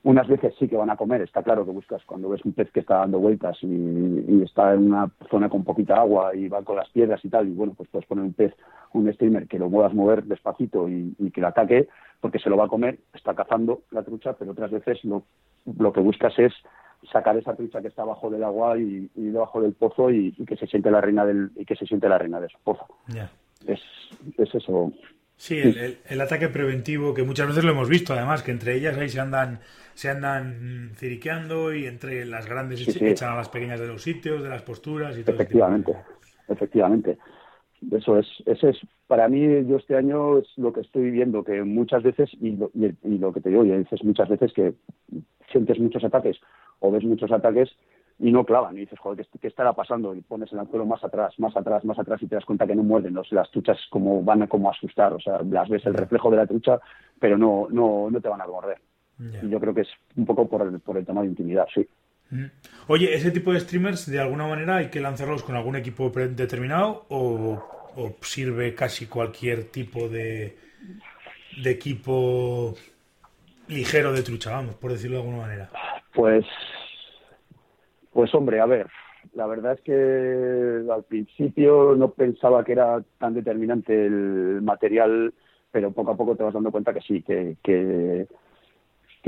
unas 0.04 0.28
veces 0.28 0.54
sí 0.60 0.68
que 0.68 0.76
van 0.76 0.90
a 0.90 0.96
comer, 0.96 1.22
está 1.22 1.42
claro 1.42 1.64
que 1.64 1.72
buscas 1.72 2.04
cuando 2.04 2.28
ves 2.28 2.44
un 2.44 2.52
pez 2.52 2.70
que 2.70 2.78
está 2.78 2.98
dando 2.98 3.18
vueltas 3.18 3.58
y, 3.62 4.42
está 4.44 4.74
en 4.74 4.92
una 4.92 5.10
zona 5.28 5.48
con 5.48 5.64
poquita 5.64 5.96
agua 5.96 6.36
y 6.36 6.46
va 6.46 6.62
con 6.62 6.76
las 6.76 6.88
piedras 6.90 7.24
y 7.24 7.28
tal, 7.28 7.48
y 7.48 7.52
bueno, 7.52 7.74
pues 7.76 7.88
puedes 7.88 8.06
poner 8.06 8.24
un 8.24 8.32
pez, 8.32 8.54
un 8.92 9.12
streamer 9.12 9.48
que 9.48 9.58
lo 9.58 9.68
muevas 9.68 9.92
mover 9.92 10.22
despacito 10.22 10.88
y, 10.88 11.12
que 11.34 11.40
lo 11.40 11.48
ataque, 11.48 11.88
porque 12.20 12.38
se 12.38 12.48
lo 12.48 12.56
va 12.56 12.66
a 12.66 12.68
comer, 12.68 13.00
está 13.12 13.34
cazando 13.34 13.82
la 13.90 14.04
trucha, 14.04 14.34
pero 14.34 14.52
otras 14.52 14.70
veces 14.70 15.04
lo, 15.04 15.24
lo 15.76 15.92
que 15.92 16.00
buscas 16.00 16.38
es 16.38 16.52
sacar 17.12 17.36
esa 17.36 17.54
trucha 17.54 17.80
que 17.80 17.88
está 17.88 18.02
abajo 18.02 18.30
del 18.30 18.44
agua 18.44 18.78
y, 18.78 19.08
debajo 19.14 19.60
del 19.60 19.72
pozo 19.72 20.10
y, 20.10 20.32
que 20.46 20.56
se 20.56 20.66
siente 20.66 20.90
la 20.90 21.00
reina 21.00 21.24
del 21.24 21.50
y 21.56 21.64
que 21.64 21.76
se 21.76 21.86
siente 21.86 22.08
la 22.08 22.18
reina 22.18 22.40
de 22.40 22.48
su 22.48 22.58
pozo. 22.58 22.86
Es, 23.66 23.80
es 24.38 24.54
eso. 24.54 24.92
Sí, 25.36 25.60
el, 26.08 26.20
ataque 26.20 26.48
preventivo, 26.48 27.12
que 27.12 27.22
muchas 27.22 27.48
veces 27.48 27.62
lo 27.62 27.72
hemos 27.72 27.90
visto, 27.90 28.14
además, 28.14 28.42
que 28.42 28.52
entre 28.52 28.74
ellas 28.74 28.96
ahí 28.96 29.08
se 29.08 29.20
andan 29.20 29.60
se 29.92 30.10
andan 30.10 30.92
ciriqueando 30.94 31.74
y 31.74 31.86
entre 31.86 32.24
las 32.26 32.46
grandes 32.46 32.86
echan 33.00 33.32
a 33.32 33.36
las 33.36 33.48
pequeñas 33.48 33.80
de 33.80 33.86
los 33.86 34.02
sitios, 34.02 34.42
de 34.42 34.48
las 34.48 34.62
posturas 34.62 35.16
y 35.16 35.24
todo 35.24 35.36
Efectivamente, 35.36 35.94
efectivamente. 36.48 37.18
Eso 37.90 38.18
es, 38.18 38.26
ese 38.46 38.70
es, 38.70 38.78
para 39.06 39.28
mí, 39.28 39.40
yo 39.66 39.76
este 39.76 39.96
año 39.96 40.38
es 40.38 40.48
lo 40.56 40.72
que 40.72 40.80
estoy 40.80 41.04
viviendo, 41.04 41.44
que 41.44 41.62
muchas 41.62 42.02
veces, 42.02 42.30
y 42.40 42.52
lo, 42.52 42.70
y, 42.74 43.18
lo 43.18 43.32
que 43.32 43.40
te 43.40 43.50
digo, 43.50 43.64
y 43.64 43.70
dices 43.70 44.02
muchas 44.04 44.28
veces 44.28 44.52
que 44.52 44.74
sientes 45.56 45.78
muchos 45.78 46.04
ataques 46.04 46.38
o 46.80 46.90
ves 46.90 47.04
muchos 47.04 47.32
ataques 47.32 47.70
y 48.18 48.30
no 48.32 48.44
clavan. 48.44 48.76
Y 48.76 48.80
dices, 48.80 48.98
joder, 48.98 49.26
¿qué, 49.40 49.48
estará 49.48 49.72
pasando? 49.72 50.14
Y 50.14 50.20
pones 50.20 50.52
el 50.52 50.58
anzuelo 50.58 50.86
más 50.86 51.02
atrás, 51.02 51.34
más 51.38 51.56
atrás, 51.56 51.84
más 51.84 51.98
atrás 51.98 52.22
y 52.22 52.26
te 52.26 52.34
das 52.34 52.44
cuenta 52.44 52.66
que 52.66 52.74
no 52.74 52.82
muerden. 52.82 53.14
¿no? 53.14 53.22
Las 53.30 53.50
truchas 53.50 53.78
como 53.90 54.22
van 54.22 54.42
a 54.42 54.46
como 54.46 54.70
asustar, 54.70 55.12
o 55.12 55.20
sea, 55.20 55.40
las 55.42 55.68
ves 55.68 55.84
el 55.86 55.94
reflejo 55.94 56.30
de 56.30 56.36
la 56.36 56.46
trucha, 56.46 56.80
pero 57.18 57.38
no, 57.38 57.68
no, 57.70 58.10
no 58.10 58.20
te 58.20 58.28
van 58.28 58.40
a 58.40 58.46
morder. 58.46 58.78
Y 59.18 59.48
yo 59.48 59.58
creo 59.58 59.74
que 59.74 59.80
es 59.80 59.88
un 60.14 60.26
poco 60.26 60.46
por 60.46 60.60
el, 60.60 60.78
por 60.80 60.98
el 60.98 61.06
tema 61.06 61.22
de 61.22 61.28
intimidad, 61.28 61.66
sí. 61.74 61.86
Oye, 62.88 63.14
¿ese 63.14 63.30
tipo 63.30 63.52
de 63.52 63.60
streamers 63.60 64.10
de 64.10 64.20
alguna 64.20 64.46
manera 64.46 64.76
hay 64.76 64.90
que 64.90 65.00
lanzarlos 65.00 65.42
con 65.42 65.56
algún 65.56 65.76
equipo 65.76 66.10
determinado 66.10 67.06
o, 67.08 67.62
sirve 68.20 68.74
casi 68.74 69.06
cualquier 69.06 69.70
tipo 69.70 70.08
de, 70.08 70.58
de 71.62 71.70
equipo 71.70 72.74
ligero 73.68 74.12
de 74.12 74.22
trucha, 74.22 74.52
vamos, 74.52 74.74
por 74.76 74.92
decirlo 74.92 75.16
de 75.16 75.22
alguna 75.22 75.42
manera? 75.42 75.70
Pues 76.14 76.44
pues 78.16 78.34
hombre, 78.34 78.60
a 78.60 78.64
ver, 78.64 78.86
la 79.34 79.46
verdad 79.46 79.74
es 79.74 79.80
que 79.82 80.90
al 80.90 81.04
principio 81.04 81.94
no 81.94 82.12
pensaba 82.12 82.64
que 82.64 82.72
era 82.72 83.02
tan 83.18 83.34
determinante 83.34 84.06
el 84.06 84.62
material, 84.62 85.34
pero 85.70 85.92
poco 85.92 86.12
a 86.12 86.16
poco 86.16 86.34
te 86.34 86.42
vas 86.42 86.54
dando 86.54 86.70
cuenta 86.72 86.94
que 86.94 87.02
sí, 87.02 87.20
que, 87.20 87.58
que, 87.62 88.26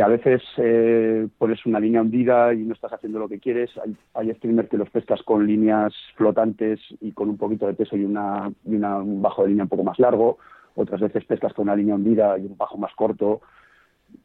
a 0.03 0.09
veces 0.09 0.41
eh, 0.57 1.29
pones 1.37 1.67
una 1.67 1.81
línea 1.81 2.01
hundida 2.01 2.55
y 2.55 2.59
no 2.59 2.73
estás 2.73 2.95
haciendo 2.95 3.19
lo 3.19 3.29
que 3.29 3.41
quieres. 3.41 3.71
Hay, 3.85 3.95
hay 4.15 4.35
streamers 4.37 4.71
que 4.71 4.79
los 4.79 4.89
pescas 4.89 5.23
con 5.23 5.47
líneas 5.47 5.93
flotantes 6.17 6.81
y 7.03 7.13
con 7.13 7.29
un 7.29 7.37
poquito 7.37 7.67
de 7.67 7.75
peso 7.75 7.95
y, 7.95 8.05
una, 8.05 8.51
y 8.65 8.77
una, 8.77 8.97
un 8.99 9.21
bajo 9.21 9.43
de 9.43 9.49
línea 9.49 9.65
un 9.65 9.69
poco 9.69 9.85
más 9.85 9.99
largo. 9.99 10.39
Otras 10.77 11.03
veces 11.03 11.27
pescas 11.27 11.53
con 11.53 11.65
una 11.65 11.77
línea 11.77 11.95
hundida 11.95 12.39
y 12.39 12.47
un 12.47 12.57
bajo 12.57 12.79
más 12.79 12.95
corto 12.95 13.43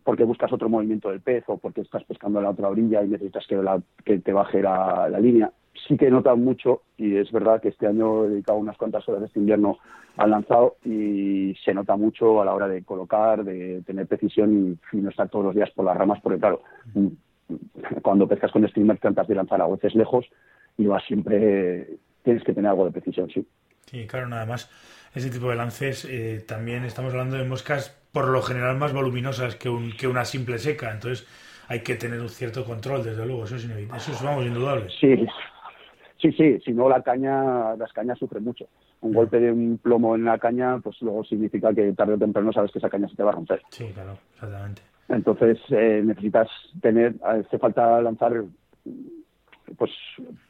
porque 0.03 0.23
buscas 0.23 0.51
otro 0.51 0.69
movimiento 0.69 1.09
del 1.09 1.21
pez 1.21 1.43
o 1.47 1.57
porque 1.57 1.81
estás 1.81 2.03
pescando 2.03 2.39
a 2.39 2.41
la 2.41 2.49
otra 2.49 2.69
orilla 2.69 3.03
y 3.03 3.07
necesitas 3.07 3.45
que, 3.47 3.59
que 4.03 4.19
te 4.19 4.33
baje 4.33 4.61
la, 4.61 5.09
línea. 5.19 5.51
Sí 5.87 5.97
que 5.97 6.07
he 6.07 6.11
notado 6.11 6.37
mucho 6.37 6.83
y 6.97 7.15
es 7.15 7.31
verdad 7.31 7.61
que 7.61 7.69
este 7.69 7.87
año 7.87 8.25
he 8.25 8.29
dedicado 8.29 8.57
unas 8.57 8.77
cuantas 8.77 9.07
horas 9.09 9.23
este 9.23 9.39
invierno 9.39 9.79
al 10.17 10.29
lanzado 10.29 10.77
y 10.85 11.55
se 11.63 11.73
nota 11.73 11.95
mucho 11.95 12.41
a 12.41 12.45
la 12.45 12.53
hora 12.53 12.67
de 12.67 12.83
colocar, 12.83 13.43
de 13.43 13.81
tener 13.81 14.05
precisión 14.07 14.77
y, 14.91 14.97
no 14.97 15.09
estar 15.09 15.29
todos 15.29 15.45
los 15.45 15.55
días 15.55 15.71
por 15.71 15.85
las 15.85 15.97
ramas, 15.97 16.19
porque 16.21 16.39
claro, 16.39 16.61
mm, 16.93 17.07
cuando 18.01 18.27
pescas 18.27 18.51
con 18.51 18.67
streamer 18.67 18.99
tratas 18.99 19.27
de 19.27 19.35
lanzar 19.35 19.61
a 19.61 19.67
veces 19.67 19.95
lejos 19.95 20.25
y 20.77 20.85
vas 20.85 21.03
siempre, 21.05 21.97
tienes 22.23 22.43
que 22.43 22.53
tener 22.53 22.69
algo 22.69 22.85
de 22.85 22.91
precisión, 22.91 23.29
sí. 23.29 23.45
Sí, 23.85 24.07
claro, 24.07 24.27
nada 24.27 24.45
más. 24.45 24.69
Ese 25.13 25.29
tipo 25.29 25.49
de 25.49 25.55
lances, 25.55 26.05
eh, 26.05 26.43
también 26.47 26.85
estamos 26.85 27.11
hablando 27.13 27.37
de 27.37 27.45
moscas 27.45 27.89
por 28.11 28.27
lo 28.29 28.41
general 28.41 28.77
más 28.77 28.93
voluminosas 28.93 29.55
que, 29.55 29.69
un, 29.69 29.91
que 29.91 30.07
una 30.07 30.25
simple 30.25 30.57
seca. 30.57 30.91
Entonces 30.91 31.27
hay 31.67 31.81
que 31.81 31.95
tener 31.95 32.19
un 32.19 32.29
cierto 32.29 32.65
control, 32.65 33.03
desde 33.03 33.25
luego, 33.25 33.45
eso 33.45 33.55
es, 33.55 33.65
eso 33.65 34.11
es 34.11 34.23
vamos, 34.23 34.45
indudable. 34.45 34.89
Sí, 34.99 35.25
sí, 36.19 36.31
sí, 36.31 36.59
si 36.63 36.71
no 36.73 36.89
la 36.89 37.01
caña, 37.01 37.75
las 37.75 37.91
cañas 37.93 38.17
sufren 38.17 38.43
mucho. 38.43 38.67
Un 39.01 39.13
golpe 39.13 39.39
de 39.39 39.51
un 39.51 39.77
plomo 39.77 40.15
en 40.15 40.25
la 40.25 40.37
caña, 40.37 40.79
pues 40.79 41.01
luego 41.01 41.23
significa 41.23 41.73
que 41.73 41.91
tarde 41.93 42.13
o 42.13 42.17
temprano 42.17 42.53
sabes 42.53 42.71
que 42.71 42.79
esa 42.79 42.89
caña 42.89 43.07
se 43.07 43.15
te 43.15 43.23
va 43.23 43.31
a 43.31 43.35
romper. 43.35 43.61
Sí, 43.69 43.91
claro, 43.93 44.17
exactamente. 44.33 44.81
Entonces 45.09 45.59
eh, 45.69 46.01
necesitas 46.03 46.49
tener, 46.81 47.15
hace 47.23 47.57
falta 47.59 48.01
lanzar 48.01 48.43
pues 49.77 49.91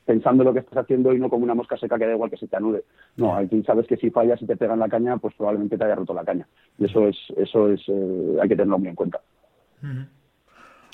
pensando 0.05 0.43
lo 0.43 0.53
que 0.53 0.59
estás 0.59 0.79
haciendo 0.79 1.13
y 1.13 1.19
no 1.19 1.29
como 1.29 1.43
una 1.43 1.55
mosca 1.55 1.77
seca 1.77 1.97
que 1.97 2.05
da 2.05 2.13
igual 2.13 2.29
que 2.29 2.37
se 2.37 2.47
te 2.47 2.55
anude. 2.55 2.83
No, 3.15 3.35
aquí 3.35 3.63
sabes 3.63 3.87
que 3.87 3.97
si 3.97 4.09
fallas 4.09 4.41
y 4.41 4.45
te 4.45 4.57
pegan 4.57 4.79
la 4.79 4.89
caña, 4.89 5.17
pues 5.17 5.33
probablemente 5.35 5.77
te 5.77 5.83
haya 5.83 5.95
roto 5.95 6.13
la 6.13 6.25
caña. 6.25 6.47
Y 6.77 6.85
eso 6.85 7.07
es, 7.07 7.17
eso 7.37 7.69
es, 7.69 7.81
eh, 7.87 8.37
hay 8.41 8.49
que 8.49 8.55
tenerlo 8.55 8.79
muy 8.79 8.89
en 8.89 8.95
cuenta. 8.95 9.21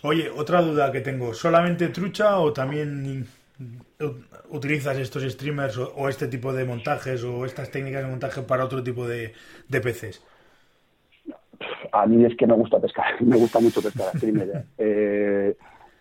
Oye, 0.03 0.29
otra 0.29 0.61
duda 0.61 0.91
que 0.91 1.01
tengo, 1.01 1.33
¿solamente 1.33 1.89
trucha 1.89 2.39
o 2.39 2.53
también 2.53 3.27
utilizas 4.49 4.97
estos 4.97 5.23
streamers 5.23 5.77
o, 5.77 6.07
este 6.07 6.27
tipo 6.27 6.53
de 6.53 6.65
montajes 6.65 7.23
o 7.23 7.45
estas 7.45 7.69
técnicas 7.69 8.03
de 8.03 8.09
montaje 8.09 8.41
para 8.41 8.63
otro 8.63 8.83
tipo 8.83 9.07
de, 9.07 9.33
de 9.67 9.81
peces? 9.81 10.25
A 11.91 12.05
mí 12.05 12.23
es 12.23 12.35
que 12.37 12.47
me 12.47 12.53
gusta 12.53 12.79
pescar, 12.79 13.21
me 13.21 13.37
gusta 13.37 13.59
mucho 13.59 13.81
pescar 13.81 14.15
streamer. 14.15 14.65
eh, 14.77 15.55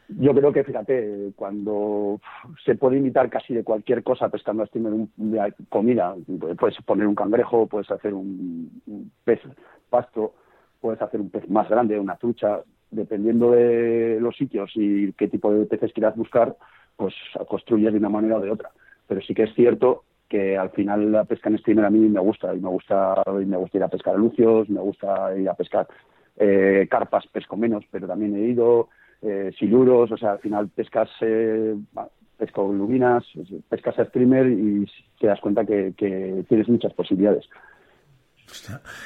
yo 0.08 0.34
creo 0.34 0.52
que, 0.52 0.64
fíjate, 0.64 1.32
cuando 1.36 2.20
se 2.64 2.74
puede 2.76 2.96
imitar 2.96 3.28
casi 3.28 3.54
de 3.54 3.64
cualquier 3.64 4.02
cosa 4.02 4.30
pescando 4.30 4.62
a 4.62 4.68
de 4.72 5.54
comida, 5.68 6.14
puedes 6.58 6.76
poner 6.82 7.06
un 7.06 7.14
cangrejo, 7.14 7.66
puedes 7.66 7.90
hacer 7.90 8.14
un, 8.14 8.80
pez 9.24 9.40
pasto, 9.90 10.34
puedes 10.80 11.00
hacer 11.02 11.20
un 11.20 11.30
pez 11.30 11.48
más 11.50 11.68
grande, 11.68 12.00
una 12.00 12.16
trucha, 12.16 12.62
dependiendo 12.90 13.50
de 13.50 14.18
los 14.20 14.34
sitios 14.36 14.70
y 14.74 15.12
qué 15.12 15.28
tipo 15.28 15.52
de 15.52 15.66
peces 15.66 15.92
quieras 15.92 16.16
buscar, 16.16 16.56
pues 16.96 17.14
construyes 17.46 17.92
de 17.92 17.98
una 17.98 18.08
manera 18.08 18.38
o 18.38 18.40
de 18.40 18.50
otra. 18.50 18.70
Pero 19.06 19.20
sí 19.20 19.34
que 19.34 19.44
es 19.44 19.54
cierto 19.54 20.04
que 20.26 20.56
al 20.56 20.70
final 20.70 21.12
la 21.12 21.24
pesca 21.24 21.50
en 21.50 21.58
streamer 21.58 21.84
a 21.84 21.90
mí 21.90 22.00
me 22.00 22.20
gusta 22.20 22.54
y 22.54 22.60
me 22.60 22.68
gusta 22.68 23.22
y 23.42 23.46
me 23.46 23.56
gusta 23.56 23.78
ir 23.78 23.84
a 23.84 23.88
pescar 23.88 24.14
a 24.14 24.18
lucios, 24.18 24.68
me 24.70 24.80
gusta 24.80 25.36
ir 25.36 25.48
a 25.48 25.54
pescar 25.54 25.86
eh, 26.36 26.86
carpas 26.90 27.26
pesco 27.26 27.56
menos, 27.56 27.84
pero 27.90 28.06
también 28.06 28.36
he 28.36 28.48
ido 28.48 28.88
eh, 29.22 29.50
siluros, 29.58 30.12
o 30.12 30.16
sea, 30.16 30.32
al 30.32 30.38
final 30.38 30.68
pescas, 30.68 31.08
eh, 31.20 31.76
pesco 32.37 32.72
lubinas, 32.72 33.25
pescas 33.68 33.98
a 33.98 34.04
streamer 34.04 34.46
y 34.46 34.88
te 35.18 35.26
das 35.26 35.40
cuenta 35.40 35.64
que, 35.64 35.92
tienes 36.48 36.68
muchas 36.68 36.94
posibilidades. 36.94 37.44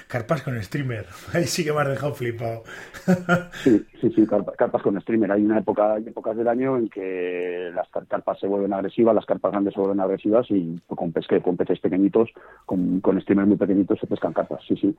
carpas 0.09 0.43
con 0.43 0.63
streamer, 0.63 1.07
ahí 1.33 1.45
sí 1.45 1.65
que 1.65 1.73
me 1.73 1.81
has 1.81 1.89
dejado 1.89 2.15
flipado. 2.15 2.63
sí, 3.65 3.87
sí, 4.03 4.13
sí, 4.15 4.27
carpas, 4.27 4.83
con 4.83 5.01
streamer. 5.01 5.33
Hay 5.33 5.45
una 5.45 5.61
época, 5.61 5.95
hay 5.95 6.07
épocas 6.07 6.37
del 6.37 6.49
año 6.49 6.77
en 6.77 6.91
que 6.91 7.71
las 7.75 7.89
carpas 8.07 8.39
se 8.39 8.47
vuelven 8.47 8.75
agresivas, 8.75 9.15
las 9.15 9.25
carpas 9.25 9.53
grandes 9.53 9.73
se 9.73 9.81
vuelven 9.81 10.01
agresivas 10.01 10.47
y 10.51 10.79
con 10.87 11.11
pesque, 11.11 11.41
con 11.41 11.57
peces 11.57 11.81
pequeñitos, 11.81 12.29
con, 12.67 13.01
con 13.01 13.19
streamer 13.23 13.47
muy 13.47 13.57
pequeñitos 13.57 13.99
se 13.99 14.07
pescan 14.07 14.35
carpas, 14.35 14.61
sí, 14.69 14.77
sí. 14.77 14.95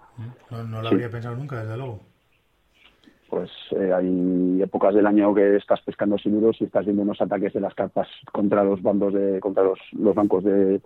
No, 0.50 0.82
lo 0.82 0.88
habría 0.88 1.10
pensado 1.10 1.36
nunca, 1.36 1.62
desde 1.62 1.78
luego 1.78 2.13
pues 3.34 3.50
eh, 3.72 3.92
hay 3.92 4.62
épocas 4.62 4.94
del 4.94 5.08
año 5.08 5.34
que 5.34 5.56
estás 5.56 5.82
pescando 5.82 6.20
siluros 6.20 6.56
y 6.62 6.66
estás 6.66 6.86
viendo 6.86 7.02
unos 7.02 7.20
ataques 7.20 7.52
de 7.52 7.62
las 7.62 7.74
carpas 7.74 8.08
contra 8.32 8.64
los 8.64 8.84
bandos 8.84 9.12
de 9.12 9.40
contra 9.40 9.64
los, 9.64 9.80
los 9.94 10.14
bancos 10.14 10.44
de, 10.44 10.80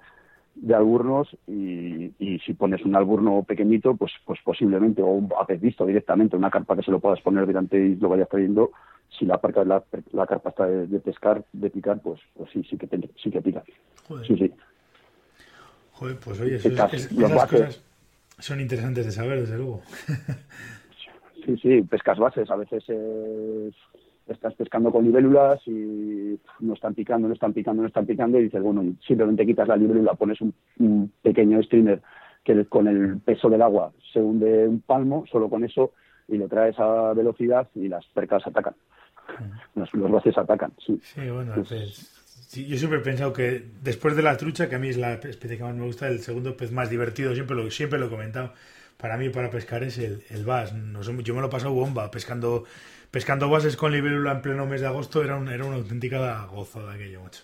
de 0.55 0.73
alburnos 0.73 1.27
y, 1.45 2.13
si 2.45 2.53
pones 2.53 2.85
un 2.85 2.95
alburno 2.95 3.43
pequeñito 3.43 3.97
pues 3.97 4.13
pues 4.25 4.39
posiblemente 4.45 5.01
o 5.03 5.27
haces 5.41 5.59
visto 5.59 5.85
directamente 5.85 6.37
una 6.37 6.49
carpa 6.49 6.77
que 6.77 6.83
se 6.83 6.91
lo 6.91 7.01
puedas 7.01 7.19
poner 7.19 7.45
delante 7.45 7.77
y 7.77 7.97
lo 7.97 8.07
vayas 8.07 8.29
trayendo 8.29 8.71
si 9.09 9.25
la, 9.25 9.41
la, 9.65 9.83
la 10.13 10.25
carpa 10.25 10.49
está 10.51 10.67
de, 10.67 10.99
pescar 11.01 11.43
de 11.51 11.69
picar 11.69 11.99
pues 11.99 12.21
pues 12.33 12.49
sí 12.53 12.63
sí 12.63 12.77
que 12.77 12.87
sí 13.21 13.29
que 13.29 13.41
pica. 13.41 13.61
Sí 14.25 14.37
sí. 14.37 14.53
Joder, 15.91 16.17
pues 16.17 16.39
oye, 16.39 16.55
esas 16.55 17.45
cosas 17.49 17.83
son 18.39 18.61
interesantes 18.61 19.05
de 19.05 19.11
saber, 19.11 19.41
desde 19.41 19.57
luego. 19.57 19.81
Sí, 21.47 21.57
sí, 21.61 21.81
pescas 21.83 22.19
bases. 22.19 22.51
A 22.51 22.57
veces 22.57 22.83
estás 24.27 24.53
pescando 24.55 24.91
con 24.91 25.05
libélulas 25.05 25.65
y 25.65 26.37
no 26.59 26.73
están 26.73 26.93
picando, 26.93 27.29
no 27.29 27.33
están 27.33 27.53
picando, 27.53 27.81
no 27.81 27.87
están 27.87 28.05
picando 28.05 28.37
y 28.37 28.43
dices, 28.43 28.61
bueno, 28.61 28.83
simplemente 29.07 29.45
quitas 29.45 29.69
la 29.69 29.77
libélula, 29.77 30.13
pones 30.15 30.39
un, 30.41 31.11
pequeño 31.21 31.63
streamer 31.63 32.01
que 32.43 32.65
con 32.65 32.89
el 32.89 33.19
peso 33.19 33.49
del 33.49 33.61
agua 33.61 33.93
se 34.11 34.19
hunde 34.19 34.67
un 34.67 34.81
palmo, 34.81 35.23
solo 35.31 35.49
con 35.49 35.63
eso, 35.63 35.93
y 36.27 36.37
lo 36.37 36.49
traes 36.49 36.77
a 36.79 37.13
velocidad 37.13 37.69
y 37.75 37.87
las 37.87 38.05
percas 38.07 38.45
atacan. 38.45 38.73
Los, 39.75 39.89
bases 39.93 40.37
atacan, 40.37 40.73
sí. 40.85 40.99
Sí, 41.01 41.29
bueno, 41.29 41.53
pues, 41.65 42.49
yo 42.53 42.77
siempre 42.77 42.99
he 42.99 43.03
pensado 43.03 43.31
que 43.31 43.63
después 43.81 44.17
de 44.17 44.23
la 44.23 44.35
trucha, 44.35 44.67
que 44.67 44.75
a 44.75 44.79
mí 44.79 44.89
es 44.89 44.97
la 44.97 45.13
especie 45.13 45.57
que 45.57 45.63
más 45.63 45.75
me 45.75 45.85
gusta, 45.85 46.09
el 46.09 46.19
segundo 46.19 46.57
pez 46.57 46.73
más 46.73 46.89
divertido, 46.89 47.33
siempre 47.33 47.55
lo, 47.55 47.71
siempre 47.71 47.99
lo 47.99 48.07
he 48.07 48.09
comentado, 48.09 48.51
para 48.97 49.17
mí 49.17 49.29
para 49.29 49.49
pescar 49.49 49.83
es 49.83 49.97
el, 49.97 50.23
el 50.29 50.45
bass. 50.45 50.73
No 50.73 51.03
sé, 51.03 51.15
yo 51.23 51.33
me 51.35 51.41
lo 51.41 51.47
he 51.47 51.51
pasado 51.51 51.73
bomba 51.73 52.11
pescando 52.11 52.63
pescando 53.11 53.49
bases 53.49 53.77
con 53.77 53.91
libélula 53.91 54.31
en 54.31 54.41
pleno 54.41 54.65
mes 54.65 54.81
de 54.81 54.87
agosto 54.87 55.23
era, 55.23 55.37
era 55.53 55.65
una 55.65 55.77
auténtica 55.77 56.45
gozada 56.45 56.93
aquello, 56.93 57.21
macho. 57.21 57.43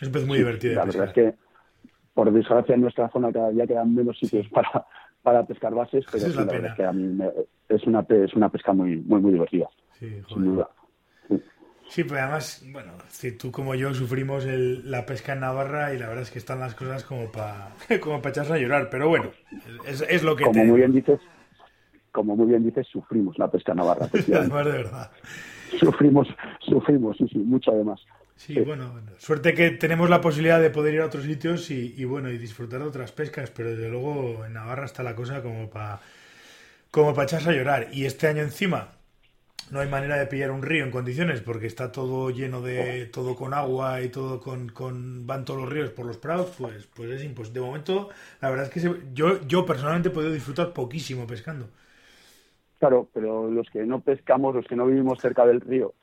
Es 0.00 0.06
un 0.06 0.12
pez 0.12 0.26
muy 0.26 0.38
divertido. 0.38 0.74
La 0.74 0.84
verdad 0.84 1.06
es 1.08 1.12
que, 1.12 1.34
por 2.12 2.32
desgracia, 2.32 2.74
en 2.74 2.82
nuestra 2.82 3.08
zona 3.10 3.32
cada 3.32 3.50
día 3.50 3.66
quedan 3.66 3.94
menos 3.94 4.18
sitios 4.18 4.48
para, 4.48 4.86
para 5.22 5.46
pescar 5.46 5.74
bases, 5.74 6.04
pero 6.10 6.26
es, 6.26 6.36
la 6.36 6.74
que 6.74 6.84
a 6.84 6.92
mí 6.92 7.18
es, 7.68 7.84
una, 7.84 8.06
es 8.08 8.34
una 8.34 8.48
pesca 8.48 8.72
muy, 8.72 8.96
muy, 8.96 9.20
muy 9.20 9.32
divertida. 9.32 9.68
Sí, 9.98 10.22
sin 10.28 10.44
duda. 10.44 10.68
Sí, 11.94 12.02
pero 12.02 12.22
además, 12.22 12.60
bueno, 12.72 12.90
si 13.08 13.30
tú 13.30 13.52
como 13.52 13.76
yo 13.76 13.94
sufrimos 13.94 14.44
la 14.44 15.06
pesca 15.06 15.34
en 15.34 15.40
Navarra 15.40 15.94
y 15.94 15.98
la 15.98 16.08
verdad 16.08 16.24
es 16.24 16.32
que 16.32 16.40
están 16.40 16.58
las 16.58 16.74
cosas 16.74 17.04
como 17.04 17.30
para 17.30 17.68
como 18.00 18.20
para 18.20 18.30
echarse 18.30 18.52
a 18.54 18.58
llorar, 18.58 18.90
pero 18.90 19.08
bueno, 19.08 19.30
es, 19.86 20.24
lo 20.24 20.34
que 20.34 20.42
como 20.42 20.64
muy 20.64 20.80
bien 20.80 20.92
dices, 20.92 21.20
como 22.10 22.34
muy 22.34 22.46
bien 22.48 22.64
dices, 22.64 22.88
sufrimos 22.88 23.38
la 23.38 23.48
pesca 23.48 23.70
en 23.70 23.78
Navarra. 23.78 24.08
además 24.34 24.66
de 24.66 24.72
verdad. 24.72 25.12
Sufrimos, 25.78 26.26
sufrimos, 26.58 27.16
sí, 27.16 27.28
sí, 27.30 27.38
mucho 27.38 27.70
además. 27.70 28.00
Sí, 28.34 28.58
bueno, 28.58 28.92
suerte 29.18 29.54
que 29.54 29.70
tenemos 29.70 30.10
la 30.10 30.20
posibilidad 30.20 30.60
de 30.60 30.70
poder 30.70 30.94
ir 30.94 31.00
a 31.00 31.06
otros 31.06 31.22
sitios 31.22 31.70
y, 31.70 31.94
y, 31.96 32.04
bueno, 32.06 32.28
y 32.28 32.38
disfrutar 32.38 32.80
de 32.80 32.86
otras 32.86 33.12
pescas, 33.12 33.52
pero 33.52 33.70
desde 33.70 33.88
luego 33.88 34.44
en 34.44 34.54
Navarra 34.54 34.86
está 34.86 35.04
la 35.04 35.14
cosa 35.14 35.42
como 35.42 35.70
para 35.70 36.00
como 36.90 37.14
para 37.14 37.26
echarse 37.26 37.50
a 37.50 37.52
llorar. 37.52 37.86
Y 37.92 38.04
este 38.04 38.26
año 38.26 38.42
encima, 38.42 38.94
no 39.70 39.80
hay 39.80 39.88
manera 39.88 40.16
de 40.16 40.26
pillar 40.26 40.50
un 40.50 40.62
río 40.62 40.84
en 40.84 40.90
condiciones 40.90 41.40
porque 41.40 41.66
está 41.66 41.92
todo 41.92 42.30
lleno 42.30 42.60
de 42.60 43.06
todo 43.06 43.34
con 43.34 43.54
agua 43.54 44.02
y 44.02 44.08
todo 44.08 44.40
con, 44.40 44.68
con 44.68 45.26
van 45.26 45.44
todos 45.44 45.60
los 45.60 45.70
ríos 45.70 45.90
por 45.90 46.06
los 46.06 46.18
prados 46.18 46.54
pues 46.58 46.86
pues 46.94 47.10
es 47.10 47.24
imposible. 47.24 47.60
De 47.60 47.66
momento 47.66 48.08
la 48.40 48.50
verdad 48.50 48.66
es 48.66 48.72
que 48.72 48.80
yo 49.14 49.40
yo 49.46 49.66
personalmente 49.66 50.08
he 50.08 50.12
podido 50.12 50.32
disfrutar 50.32 50.72
poquísimo 50.72 51.26
pescando. 51.26 51.68
Claro 52.78 53.08
pero 53.12 53.50
los 53.50 53.68
que 53.70 53.84
no 53.84 54.00
pescamos 54.00 54.54
los 54.54 54.66
que 54.66 54.76
no 54.76 54.86
vivimos 54.86 55.20
cerca 55.20 55.46
del 55.46 55.60
río 55.60 55.94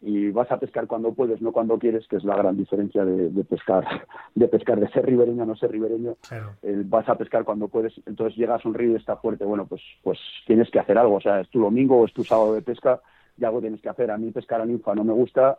y 0.00 0.30
vas 0.30 0.50
a 0.52 0.58
pescar 0.58 0.86
cuando 0.86 1.14
puedes, 1.14 1.40
no 1.40 1.52
cuando 1.52 1.78
quieres, 1.78 2.06
que 2.06 2.16
es 2.16 2.24
la 2.24 2.36
gran 2.36 2.56
diferencia 2.56 3.04
de, 3.04 3.44
pescar, 3.44 3.84
de 4.34 4.48
pescar 4.48 4.78
de 4.78 4.88
ser 4.88 5.06
ribereño 5.06 5.42
a 5.42 5.46
no 5.46 5.56
ser 5.56 5.70
ribereño. 5.70 6.16
vas 6.84 7.08
a 7.08 7.16
pescar 7.16 7.44
cuando 7.44 7.68
puedes, 7.68 7.94
entonces 8.06 8.36
llegas 8.36 8.64
a 8.64 8.68
un 8.68 8.74
río 8.74 8.92
y 8.92 8.96
está 8.96 9.16
fuerte, 9.16 9.44
bueno, 9.44 9.66
pues, 9.66 9.82
pues 10.02 10.18
tienes 10.46 10.70
que 10.70 10.78
hacer 10.78 10.98
algo, 10.98 11.16
o 11.16 11.20
sea, 11.20 11.40
es 11.40 11.48
tu 11.48 11.60
domingo 11.60 11.98
o 11.98 12.04
es 12.06 12.12
tu 12.12 12.24
sábado 12.24 12.54
de 12.54 12.62
pesca 12.62 13.00
y 13.38 13.44
algo 13.44 13.60
tienes 13.60 13.80
que 13.80 13.88
hacer. 13.88 14.10
A 14.10 14.18
mí 14.18 14.30
pescar 14.30 14.60
a 14.60 14.66
ninfa 14.66 14.94
no 14.94 15.04
me 15.04 15.12
gusta 15.12 15.58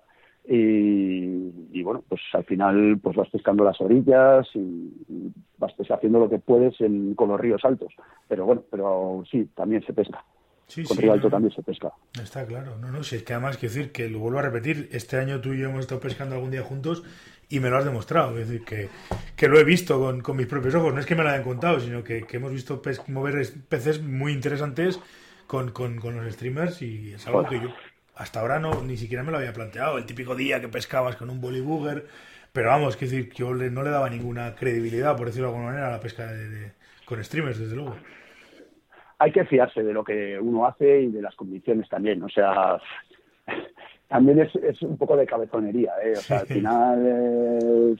y, 0.49 1.83
bueno, 1.83 2.03
pues 2.07 2.21
al 2.33 2.45
final 2.45 2.99
pues 3.01 3.15
vas 3.17 3.29
pescando 3.29 3.63
las 3.65 3.79
orillas 3.81 4.47
y, 4.53 5.33
vas 5.57 5.73
haciendo 5.89 6.19
lo 6.19 6.29
que 6.29 6.39
puedes 6.39 6.75
con 7.15 7.29
los 7.29 7.39
ríos 7.39 7.65
altos. 7.65 7.93
Pero 8.27 8.45
bueno, 8.45 8.63
pero 8.69 9.23
sí, 9.29 9.49
también 9.55 9.83
se 9.83 9.93
pesca. 9.93 10.23
Sí, 10.67 10.83
con 10.83 10.97
Río 10.97 11.13
Alto 11.13 11.29
también 11.29 11.53
se 11.53 11.63
pesca. 11.63 11.93
Está 12.21 12.45
claro, 12.45 12.77
no, 12.77 12.91
no, 12.91 13.01
si 13.03 13.15
es 13.15 13.23
que 13.23 13.33
además 13.33 13.57
quiero 13.57 13.73
decir 13.73 13.91
que 13.93 14.09
lo 14.09 14.19
vuelvo 14.19 14.39
a 14.39 14.41
repetir, 14.41 14.89
este 14.91 15.17
año 15.17 15.39
tú 15.39 15.53
y 15.53 15.59
yo 15.59 15.69
hemos 15.69 15.81
estado 15.81 16.01
pescando 16.01 16.35
algún 16.35 16.51
día 16.51 16.61
juntos 16.61 17.03
y 17.47 17.61
me 17.61 17.69
lo 17.69 17.77
has 17.77 17.85
demostrado, 17.85 18.37
es 18.37 18.49
decir, 18.49 18.65
que, 18.65 18.89
que 19.37 19.47
lo 19.47 19.57
he 19.59 19.63
visto 19.63 19.97
con, 19.97 20.19
con, 20.19 20.35
mis 20.35 20.47
propios 20.47 20.75
ojos, 20.75 20.93
no 20.93 20.99
es 20.99 21.05
que 21.05 21.15
me 21.15 21.23
lo 21.23 21.29
hayan 21.29 21.43
contado, 21.43 21.79
sino 21.79 22.03
que, 22.03 22.23
que 22.23 22.37
hemos 22.37 22.51
visto 22.51 22.81
mover 23.07 23.47
peces 23.69 24.01
muy 24.01 24.33
interesantes 24.33 24.99
con, 25.47 25.71
con, 25.71 25.97
con, 26.01 26.17
los 26.17 26.33
streamers 26.33 26.81
y 26.81 27.13
es 27.13 27.25
algo 27.27 27.45
que 27.47 27.61
yo 27.61 27.69
hasta 28.15 28.41
ahora 28.41 28.59
no 28.59 28.83
ni 28.83 28.97
siquiera 28.97 29.23
me 29.23 29.31
lo 29.31 29.37
había 29.37 29.53
planteado, 29.53 29.97
el 29.97 30.05
típico 30.05 30.35
día 30.35 30.59
que 30.59 30.67
pescabas 30.67 31.15
con 31.15 31.29
un 31.29 31.39
bolibooger, 31.39 32.07
pero 32.51 32.69
vamos, 32.69 32.97
quiero 32.97 33.15
decir, 33.15 33.33
yo 33.33 33.53
no 33.53 33.83
le 33.83 33.89
daba 33.89 34.09
ninguna 34.09 34.53
credibilidad, 34.53 35.15
por 35.15 35.27
decirlo 35.27 35.47
de 35.47 35.53
alguna 35.53 35.71
manera, 35.71 35.87
a 35.87 35.91
la 35.91 36.01
pesca 36.01 36.27
de, 36.27 36.73
con 37.05 37.23
streamers, 37.23 37.57
desde 37.57 37.75
luego 37.75 37.95
hay 39.19 39.31
que 39.31 39.45
fiarse 39.45 39.83
de 39.83 39.93
lo 39.93 40.03
que 40.03 40.39
uno 40.39 40.65
hace 40.65 41.01
y 41.01 41.07
de 41.07 41.21
las 41.21 41.35
condiciones 41.35 41.89
también. 41.89 42.21
O 42.23 42.29
sea, 42.29 42.79
también 44.07 44.39
es, 44.39 44.55
es 44.55 44.81
un 44.81 44.97
poco 44.97 45.15
de 45.15 45.25
cabezonería. 45.25 45.93
¿eh? 46.03 46.13
O 46.13 46.21
sea, 46.21 46.39
al 46.39 46.47
final 46.47 47.03
eh, 47.05 47.95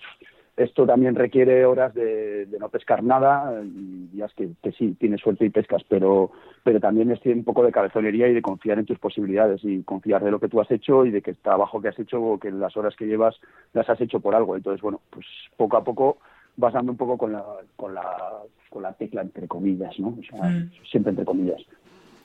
esto 0.57 0.85
también 0.87 1.15
requiere 1.15 1.65
horas 1.65 1.93
de, 1.93 2.47
no 2.59 2.69
pescar 2.69 3.03
nada 3.03 3.61
y 3.63 4.07
días 4.07 4.31
que, 4.35 4.49
que, 4.61 4.71
sí, 4.71 4.95
tienes 4.99 5.21
suerte 5.21 5.45
y 5.45 5.49
pescas, 5.49 5.83
pero, 5.87 6.31
pero 6.63 6.79
también 6.79 7.11
es 7.11 7.23
un 7.25 7.43
poco 7.43 7.63
de 7.63 7.71
cabezonería 7.71 8.27
y 8.27 8.33
de 8.33 8.41
confiar 8.41 8.79
en 8.79 8.85
tus 8.85 8.97
posibilidades 8.97 9.63
y 9.63 9.83
confiar 9.83 10.23
de 10.23 10.31
lo 10.31 10.39
que 10.39 10.49
tú 10.49 10.59
has 10.59 10.69
hecho 10.71 11.05
y 11.05 11.11
de 11.11 11.21
que 11.21 11.31
el 11.31 11.37
trabajo 11.37 11.79
que 11.79 11.89
has 11.89 11.99
hecho 11.99 12.21
o 12.21 12.39
que 12.39 12.51
las 12.51 12.75
horas 12.75 12.95
que 12.95 13.05
llevas 13.05 13.35
las 13.73 13.87
has 13.87 14.01
hecho 14.01 14.19
por 14.19 14.33
algo. 14.33 14.55
Entonces, 14.55 14.81
bueno, 14.81 14.99
pues 15.11 15.25
poco 15.57 15.77
a 15.77 15.83
poco 15.83 16.17
basando 16.57 16.91
un 16.91 16.97
poco 16.97 17.17
con 17.17 17.31
la, 17.31 17.43
con 17.75 17.93
la, 17.93 18.03
con 18.69 18.83
la 18.83 18.93
tecla 18.93 19.21
entre 19.21 19.47
comillas, 19.47 19.97
¿no? 19.99 20.09
O 20.09 20.23
sea, 20.29 20.49
mm. 20.49 20.71
siempre 20.91 21.11
entre 21.11 21.25
comillas. 21.25 21.61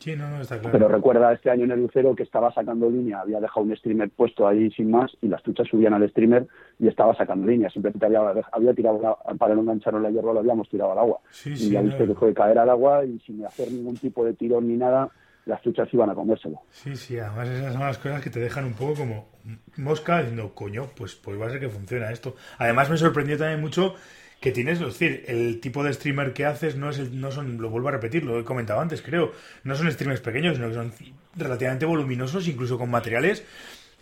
Sí, 0.02 0.16
no, 0.16 0.28
no, 0.28 0.40
está 0.40 0.58
claro. 0.58 0.72
Pero 0.72 0.88
recuerda 0.88 1.32
este 1.32 1.48
año 1.48 1.62
en 1.62 1.70
el 1.70 1.80
Lucero 1.80 2.16
que 2.16 2.24
estaba 2.24 2.52
sacando 2.52 2.90
línea, 2.90 3.20
había 3.20 3.38
dejado 3.38 3.64
un 3.64 3.76
streamer 3.76 4.10
puesto 4.10 4.48
ahí 4.48 4.68
sin 4.72 4.90
más 4.90 5.12
y 5.20 5.28
las 5.28 5.40
truchas 5.44 5.68
subían 5.68 5.94
al 5.94 6.10
streamer 6.10 6.44
y 6.80 6.88
estaba 6.88 7.14
sacando 7.14 7.46
línea. 7.46 7.70
Simplemente 7.70 8.06
había, 8.06 8.20
había 8.50 8.74
tirado, 8.74 9.16
para 9.38 9.54
no 9.54 9.60
enganchar 9.60 9.94
la 9.94 10.10
hierba, 10.10 10.32
lo 10.32 10.40
habíamos 10.40 10.68
tirado 10.68 10.90
al 10.90 10.98
agua. 10.98 11.20
y 11.44 11.70
ya 11.70 11.82
viste 11.82 12.04
que 12.04 12.14
fue 12.14 12.34
caer 12.34 12.58
al 12.58 12.70
agua 12.70 13.04
y 13.04 13.20
sin 13.20 13.46
hacer 13.46 13.70
ningún 13.70 13.96
tipo 13.96 14.24
de 14.24 14.32
tirón 14.32 14.66
ni 14.66 14.76
nada, 14.76 15.08
las 15.46 15.62
truchas 15.62 15.88
iban 15.92 16.10
a 16.10 16.14
comérselo. 16.14 16.62
Sí, 16.70 16.96
sí, 16.96 17.18
además 17.20 17.48
esas 17.48 17.72
son 17.72 17.82
las 17.82 17.98
cosas 17.98 18.22
que 18.22 18.30
te 18.30 18.40
dejan 18.40 18.64
un 18.64 18.74
poco 18.74 18.94
como 18.94 19.28
mosca 19.76 20.18
diciendo, 20.18 20.52
coño, 20.52 20.86
pues, 20.96 21.14
pues 21.14 21.40
va 21.40 21.46
a 21.46 21.50
ser 21.50 21.60
que 21.60 21.68
funciona 21.68 22.10
esto. 22.10 22.34
Además 22.58 22.90
me 22.90 22.96
sorprendió 22.96 23.38
también 23.38 23.60
mucho 23.60 23.94
que 24.42 24.50
tienes, 24.50 24.80
es 24.80 24.86
decir, 24.86 25.24
el 25.28 25.60
tipo 25.60 25.84
de 25.84 25.92
streamer 25.92 26.32
que 26.32 26.44
haces 26.44 26.76
no 26.76 26.90
es 26.90 26.98
el, 26.98 27.20
no 27.20 27.30
son, 27.30 27.62
lo 27.62 27.70
vuelvo 27.70 27.88
a 27.88 27.92
repetir, 27.92 28.24
lo 28.24 28.40
he 28.40 28.44
comentado 28.44 28.80
antes, 28.80 29.00
creo, 29.00 29.32
no 29.62 29.76
son 29.76 29.90
streamers 29.90 30.20
pequeños, 30.20 30.56
sino 30.56 30.68
que 30.68 30.74
son 30.74 30.92
relativamente 31.36 31.86
voluminosos, 31.86 32.48
incluso 32.48 32.76
con 32.76 32.90
materiales, 32.90 33.46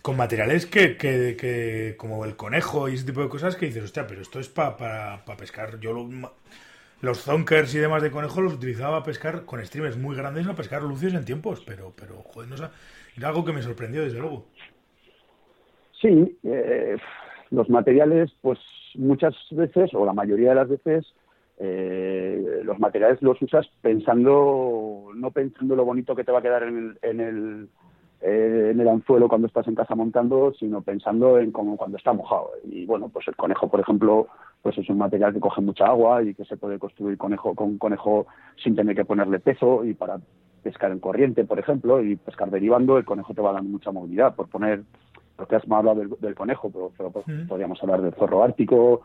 con 0.01 0.17
materiales 0.17 0.65
que, 0.65 0.97
que, 0.97 1.37
que 1.39 1.93
como 1.95 2.25
el 2.25 2.35
conejo 2.35 2.89
y 2.89 2.95
ese 2.95 3.05
tipo 3.05 3.21
de 3.21 3.29
cosas 3.29 3.55
que 3.55 3.67
dices, 3.67 3.83
hostia, 3.83 4.07
pero 4.07 4.21
esto 4.21 4.39
es 4.39 4.49
para 4.49 4.75
para 4.77 5.37
pescar. 5.37 5.79
Yo 5.79 6.09
los 7.01 7.21
zonkers 7.21 7.75
y 7.75 7.77
demás 7.77 8.01
de 8.01 8.09
conejo 8.09 8.41
los 8.41 8.53
utilizaba 8.53 8.93
para 8.93 9.05
pescar 9.05 9.45
con 9.45 9.63
streamers 9.63 9.95
muy 9.95 10.15
grandes, 10.15 10.47
a 10.47 10.55
pescar 10.55 10.81
lucios 10.81 11.13
en 11.13 11.23
tiempos, 11.23 11.61
pero, 11.67 11.93
pero 11.95 12.15
joder, 12.23 12.49
no, 12.49 12.55
era 13.15 13.27
algo 13.27 13.45
que 13.45 13.53
me 13.53 13.61
sorprendió 13.61 14.03
desde 14.03 14.17
luego. 14.17 14.47
Sí, 16.01 16.35
eh, 16.43 16.97
los 17.51 17.69
materiales, 17.69 18.31
pues 18.41 18.57
muchas 18.95 19.35
veces, 19.51 19.93
o 19.93 20.05
la 20.05 20.13
mayoría 20.13 20.49
de 20.49 20.55
las 20.55 20.69
veces, 20.69 21.13
eh, 21.57 22.61
los 22.63 22.79
materiales 22.79 23.21
los 23.21 23.41
usas 23.41 23.67
pensando, 23.81 25.09
no 25.15 25.31
pensando 25.31 25.75
lo 25.75 25.85
bonito 25.85 26.15
que 26.15 26.23
te 26.23 26.31
va 26.31 26.39
a 26.39 26.41
quedar 26.41 26.63
en 26.63 26.77
el, 26.77 26.99
en 27.01 27.19
el, 27.19 27.69
eh, 28.21 28.69
en 28.71 28.79
el 28.79 28.87
anzuelo 28.87 29.27
cuando 29.27 29.47
estás 29.47 29.67
en 29.67 29.75
casa 29.75 29.93
montando, 29.95 30.53
sino 30.53 30.81
pensando 30.81 31.37
en 31.37 31.51
como 31.51 31.77
cuando 31.77 31.97
está 31.97 32.13
mojado. 32.13 32.51
Y 32.63 32.85
bueno, 32.85 33.09
pues 33.09 33.27
el 33.27 33.35
conejo, 33.35 33.69
por 33.69 33.79
ejemplo, 33.79 34.27
pues 34.61 34.77
es 34.77 34.89
un 34.89 34.97
material 34.97 35.33
que 35.33 35.39
coge 35.39 35.61
mucha 35.61 35.85
agua 35.85 36.23
y 36.23 36.33
que 36.33 36.45
se 36.45 36.57
puede 36.57 36.79
construir 36.79 37.17
conejo 37.17 37.53
con 37.55 37.77
conejo 37.77 38.27
sin 38.63 38.75
tener 38.75 38.95
que 38.95 39.05
ponerle 39.05 39.39
peso 39.39 39.83
y 39.83 39.93
para 39.93 40.19
pescar 40.63 40.91
en 40.91 40.99
corriente, 40.99 41.43
por 41.43 41.59
ejemplo, 41.59 42.03
y 42.03 42.15
pescar 42.15 42.49
derivando, 42.51 42.97
el 42.97 43.05
conejo 43.05 43.33
te 43.33 43.41
va 43.41 43.53
dando 43.53 43.69
mucha 43.69 43.91
movilidad. 43.91 44.35
Por 44.35 44.47
poner 44.47 44.83
porque 45.41 45.55
has 45.55 45.63
hablado 45.71 46.03
del, 46.19 46.35
conejo, 46.35 46.71
pero, 46.95 47.11
podríamos 47.47 47.81
hablar 47.81 48.03
del 48.03 48.13
zorro 48.13 48.43
ártico, 48.43 49.01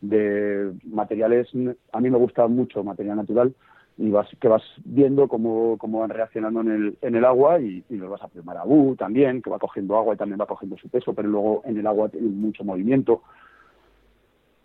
de 0.00 0.72
materiales. 0.84 1.48
A 1.90 2.00
mí 2.00 2.10
me 2.10 2.16
gusta 2.16 2.46
mucho 2.46 2.84
material 2.84 3.16
natural 3.16 3.52
y 3.98 4.08
vas 4.08 4.28
que 4.40 4.46
vas 4.46 4.62
viendo 4.84 5.26
cómo, 5.26 5.76
cómo 5.78 5.98
van 5.98 6.10
reaccionando 6.10 6.60
en 6.60 6.70
el, 6.70 6.98
en 7.02 7.16
el 7.16 7.24
agua 7.24 7.60
y, 7.60 7.82
y 7.90 7.96
los 7.96 8.08
vas 8.08 8.22
a 8.22 8.28
primar 8.28 8.56
a 8.56 8.64
U 8.64 8.94
también, 8.96 9.42
que 9.42 9.50
va 9.50 9.58
cogiendo 9.58 9.96
agua 9.96 10.14
y 10.14 10.16
también 10.16 10.40
va 10.40 10.46
cogiendo 10.46 10.78
su 10.78 10.88
peso, 10.88 11.12
pero 11.12 11.28
luego 11.28 11.62
en 11.64 11.76
el 11.76 11.86
agua 11.88 12.08
tiene 12.08 12.28
mucho 12.28 12.62
movimiento. 12.62 13.22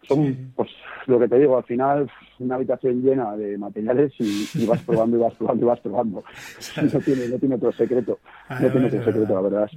Son, 0.07 0.51
pues, 0.55 0.69
lo 1.07 1.19
que 1.19 1.27
te 1.27 1.39
digo, 1.39 1.57
al 1.57 1.63
final, 1.63 2.11
una 2.37 2.55
habitación 2.55 3.01
llena 3.01 3.35
de 3.35 3.57
materiales 3.57 4.13
y, 4.19 4.65
vas 4.67 4.81
probando 4.83 5.17
y 5.17 5.21
vas 5.21 5.33
probando 5.33 5.65
y 5.65 5.67
vas 5.67 5.79
probando. 5.79 6.23
No 6.93 6.99
tiene, 6.99 7.27
no 7.27 7.39
tiene 7.39 7.55
otro 7.55 7.71
secreto. 7.71 8.19
No 8.49 8.71
tiene 8.71 8.87
otro 8.87 9.03
secreto, 9.03 9.33
la 9.33 9.41
verdad. 9.41 9.69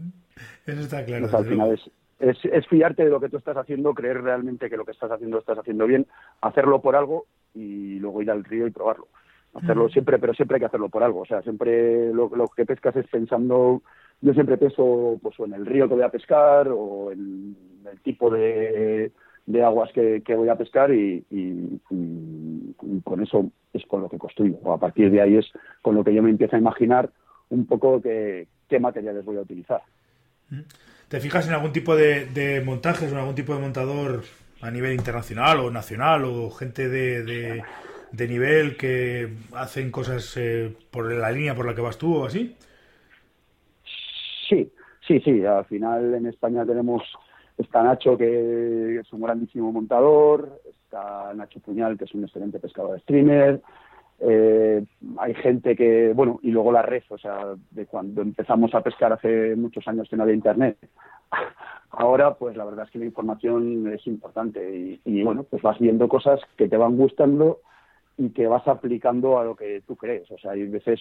Eso 0.66 0.80
está 0.80 1.04
claro. 1.04 1.28
al 1.36 1.46
final 1.46 1.72
es, 1.72 1.90
es, 2.20 2.44
es, 2.52 2.66
fiarte 2.66 3.04
de 3.04 3.10
lo 3.10 3.20
que 3.20 3.28
tú 3.28 3.36
estás 3.36 3.56
haciendo, 3.56 3.94
creer 3.94 4.22
realmente 4.22 4.68
que 4.68 4.76
lo 4.76 4.84
que 4.84 4.92
estás 4.92 5.10
haciendo 5.10 5.36
lo 5.36 5.40
estás 5.40 5.58
haciendo 5.58 5.86
bien, 5.86 6.06
hacerlo 6.40 6.80
por 6.80 6.96
algo 6.96 7.26
y 7.54 7.98
luego 7.98 8.22
ir 8.22 8.30
al 8.30 8.44
río 8.44 8.66
y 8.66 8.70
probarlo. 8.70 9.08
Hacerlo 9.54 9.88
siempre, 9.88 10.18
pero 10.18 10.34
siempre 10.34 10.56
hay 10.56 10.60
que 10.60 10.66
hacerlo 10.66 10.88
por 10.88 11.02
algo. 11.02 11.20
O 11.20 11.26
sea, 11.26 11.42
siempre 11.42 12.12
lo, 12.12 12.30
lo, 12.34 12.48
que 12.48 12.66
pescas 12.66 12.94
es 12.96 13.06
pensando, 13.08 13.82
yo 14.20 14.34
siempre 14.34 14.58
peso 14.58 15.18
pues, 15.22 15.38
o 15.40 15.46
en 15.46 15.54
el 15.54 15.66
río 15.66 15.88
que 15.88 15.94
voy 15.94 16.02
a 16.02 16.10
pescar 16.10 16.68
o 16.68 17.10
en 17.10 17.56
el 17.90 18.00
tipo 18.00 18.30
de, 18.30 19.10
de 19.46 19.64
aguas 19.64 19.90
que, 19.92 20.22
que, 20.24 20.34
voy 20.34 20.48
a 20.48 20.56
pescar 20.58 20.92
y, 20.92 21.24
y, 21.30 21.80
con 23.02 23.22
eso 23.22 23.50
es 23.72 23.84
con 23.86 24.02
lo 24.02 24.08
que 24.08 24.18
construyo. 24.18 24.58
A 24.70 24.78
partir 24.78 25.10
de 25.10 25.22
ahí 25.22 25.36
es 25.36 25.50
con 25.82 25.94
lo 25.94 26.04
que 26.04 26.14
yo 26.14 26.22
me 26.22 26.30
empiezo 26.30 26.56
a 26.56 26.60
imaginar 26.60 27.10
un 27.48 27.66
poco 27.66 28.00
qué 28.02 28.46
materiales 28.78 29.24
voy 29.24 29.38
a 29.38 29.42
utilizar. 29.42 29.80
¿Te 31.08 31.20
fijas 31.20 31.46
en 31.48 31.54
algún 31.54 31.72
tipo 31.72 31.96
de, 31.96 32.62
montajes 32.64 33.10
o 33.10 33.14
en 33.14 33.20
algún 33.20 33.34
tipo 33.34 33.54
de 33.54 33.60
montador 33.60 34.22
a 34.60 34.70
nivel 34.70 34.92
internacional 34.92 35.60
o 35.60 35.70
nacional 35.70 36.24
o 36.24 36.50
gente 36.50 36.88
de, 36.88 37.62
de, 38.12 38.28
nivel 38.28 38.76
que 38.76 39.32
hacen 39.54 39.90
cosas 39.90 40.36
eh, 40.36 40.74
por 40.90 41.10
la 41.12 41.30
línea 41.30 41.54
por 41.54 41.66
la 41.66 41.74
que 41.74 41.80
vas 41.80 41.96
tú 41.96 42.16
o 42.16 42.26
así? 42.26 42.56
Sí, 44.48 44.70
sí, 45.06 45.20
sí. 45.20 45.44
Al 45.44 45.64
final 45.66 46.14
en 46.14 46.26
España 46.26 46.66
tenemos 46.66 47.02
está 47.56 47.82
Nacho 47.82 48.16
que 48.16 49.00
es 49.00 49.12
un 49.12 49.20
grandísimo 49.20 49.72
montador, 49.72 50.60
está 50.84 51.32
Nacho 51.34 51.60
Puñal 51.60 51.98
que 51.98 52.04
es 52.04 52.14
un 52.14 52.24
excelente 52.24 52.58
pescador 52.58 52.94
de 52.94 53.00
streamer, 53.00 53.62
eh, 54.20 54.84
hay 55.18 55.34
gente 55.34 55.76
que, 55.76 56.12
bueno, 56.14 56.40
y 56.42 56.50
luego 56.50 56.72
la 56.72 56.82
red, 56.82 57.02
o 57.08 57.18
sea, 57.18 57.54
de 57.70 57.86
cuando 57.86 58.22
empezamos 58.22 58.74
a 58.74 58.80
pescar 58.80 59.12
hace 59.12 59.54
muchos 59.54 59.86
años 59.86 60.08
que 60.08 60.16
no 60.16 60.24
había 60.24 60.34
internet, 60.34 60.76
ahora 61.90 62.34
pues 62.34 62.56
la 62.56 62.64
verdad 62.64 62.86
es 62.86 62.90
que 62.90 62.98
la 62.98 63.04
información 63.04 63.92
es 63.92 64.06
importante 64.06 64.98
y, 65.04 65.22
bueno, 65.22 65.44
pues 65.44 65.62
vas 65.62 65.78
viendo 65.78 66.08
cosas 66.08 66.40
que 66.56 66.68
te 66.68 66.76
van 66.76 66.96
gustando 66.96 67.60
y 68.16 68.30
que 68.30 68.48
vas 68.48 68.66
aplicando 68.66 69.38
a 69.38 69.44
lo 69.44 69.54
que 69.54 69.82
tú 69.86 69.94
crees. 69.94 70.28
O 70.32 70.38
sea, 70.38 70.52
hay 70.52 70.66
veces, 70.66 71.00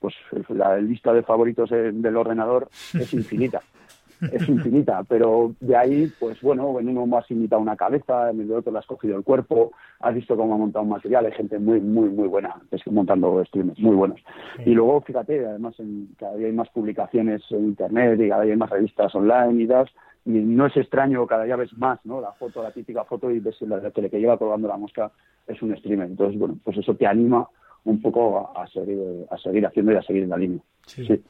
pues 0.00 0.14
la 0.48 0.78
lista 0.78 1.12
de 1.12 1.22
favoritos 1.22 1.68
del 1.68 2.16
ordenador 2.16 2.68
es 2.94 3.12
infinita. 3.12 3.62
es 4.20 4.48
infinita, 4.48 5.02
pero 5.04 5.54
de 5.60 5.76
ahí, 5.76 6.12
pues 6.18 6.40
bueno, 6.40 6.78
en 6.80 6.88
uno 6.88 7.06
más 7.06 7.30
imita 7.30 7.58
una 7.58 7.76
cabeza, 7.76 8.30
en 8.30 8.40
el 8.40 8.52
otro 8.52 8.72
le 8.72 8.78
has 8.78 8.86
cogido 8.86 9.16
el 9.16 9.24
cuerpo, 9.24 9.72
has 10.00 10.14
visto 10.14 10.36
cómo 10.36 10.54
ha 10.54 10.58
montado 10.58 10.84
un 10.84 10.90
material, 10.90 11.26
hay 11.26 11.32
gente 11.32 11.58
muy, 11.58 11.80
muy, 11.80 12.08
muy 12.08 12.28
buena 12.28 12.56
es 12.70 12.82
que 12.82 12.90
montando 12.90 13.44
streamers, 13.44 13.78
muy 13.78 13.94
buenos. 13.94 14.20
Y 14.64 14.70
luego, 14.70 15.00
fíjate, 15.00 15.44
además, 15.46 15.78
en, 15.78 16.08
cada 16.18 16.36
día 16.36 16.46
hay 16.46 16.52
más 16.52 16.68
publicaciones 16.70 17.42
en 17.50 17.64
Internet 17.64 18.20
y 18.20 18.28
cada 18.28 18.42
día 18.42 18.52
hay 18.52 18.58
más 18.58 18.70
revistas 18.70 19.14
online 19.14 19.62
y 19.62 19.66
das, 19.66 19.88
y 20.24 20.30
no 20.30 20.66
es 20.66 20.76
extraño, 20.76 21.26
cada 21.26 21.44
día 21.44 21.56
ves 21.56 21.76
más, 21.76 22.04
¿no? 22.04 22.20
La 22.20 22.32
foto, 22.32 22.62
la 22.62 22.72
típica 22.72 23.04
foto 23.04 23.30
y 23.30 23.38
ves 23.38 23.60
la, 23.62 23.90
tele 23.90 24.10
que 24.10 24.18
lleva 24.18 24.38
colgando 24.38 24.68
la 24.68 24.76
mosca 24.76 25.10
es 25.46 25.60
un 25.62 25.76
streamer. 25.76 26.08
Entonces, 26.08 26.38
bueno, 26.38 26.58
pues 26.64 26.76
eso 26.78 26.94
te 26.94 27.06
anima 27.06 27.48
un 27.84 28.02
poco 28.02 28.52
a, 28.56 28.66
seguir, 28.66 28.98
a 29.30 29.38
seguir 29.38 29.64
haciendo 29.64 29.92
y 29.92 29.96
a 29.96 30.02
seguir 30.02 30.24
en 30.24 30.30
la 30.30 30.36
línea. 30.36 30.60
sí. 31.06 31.06
Sí, 31.06 31.22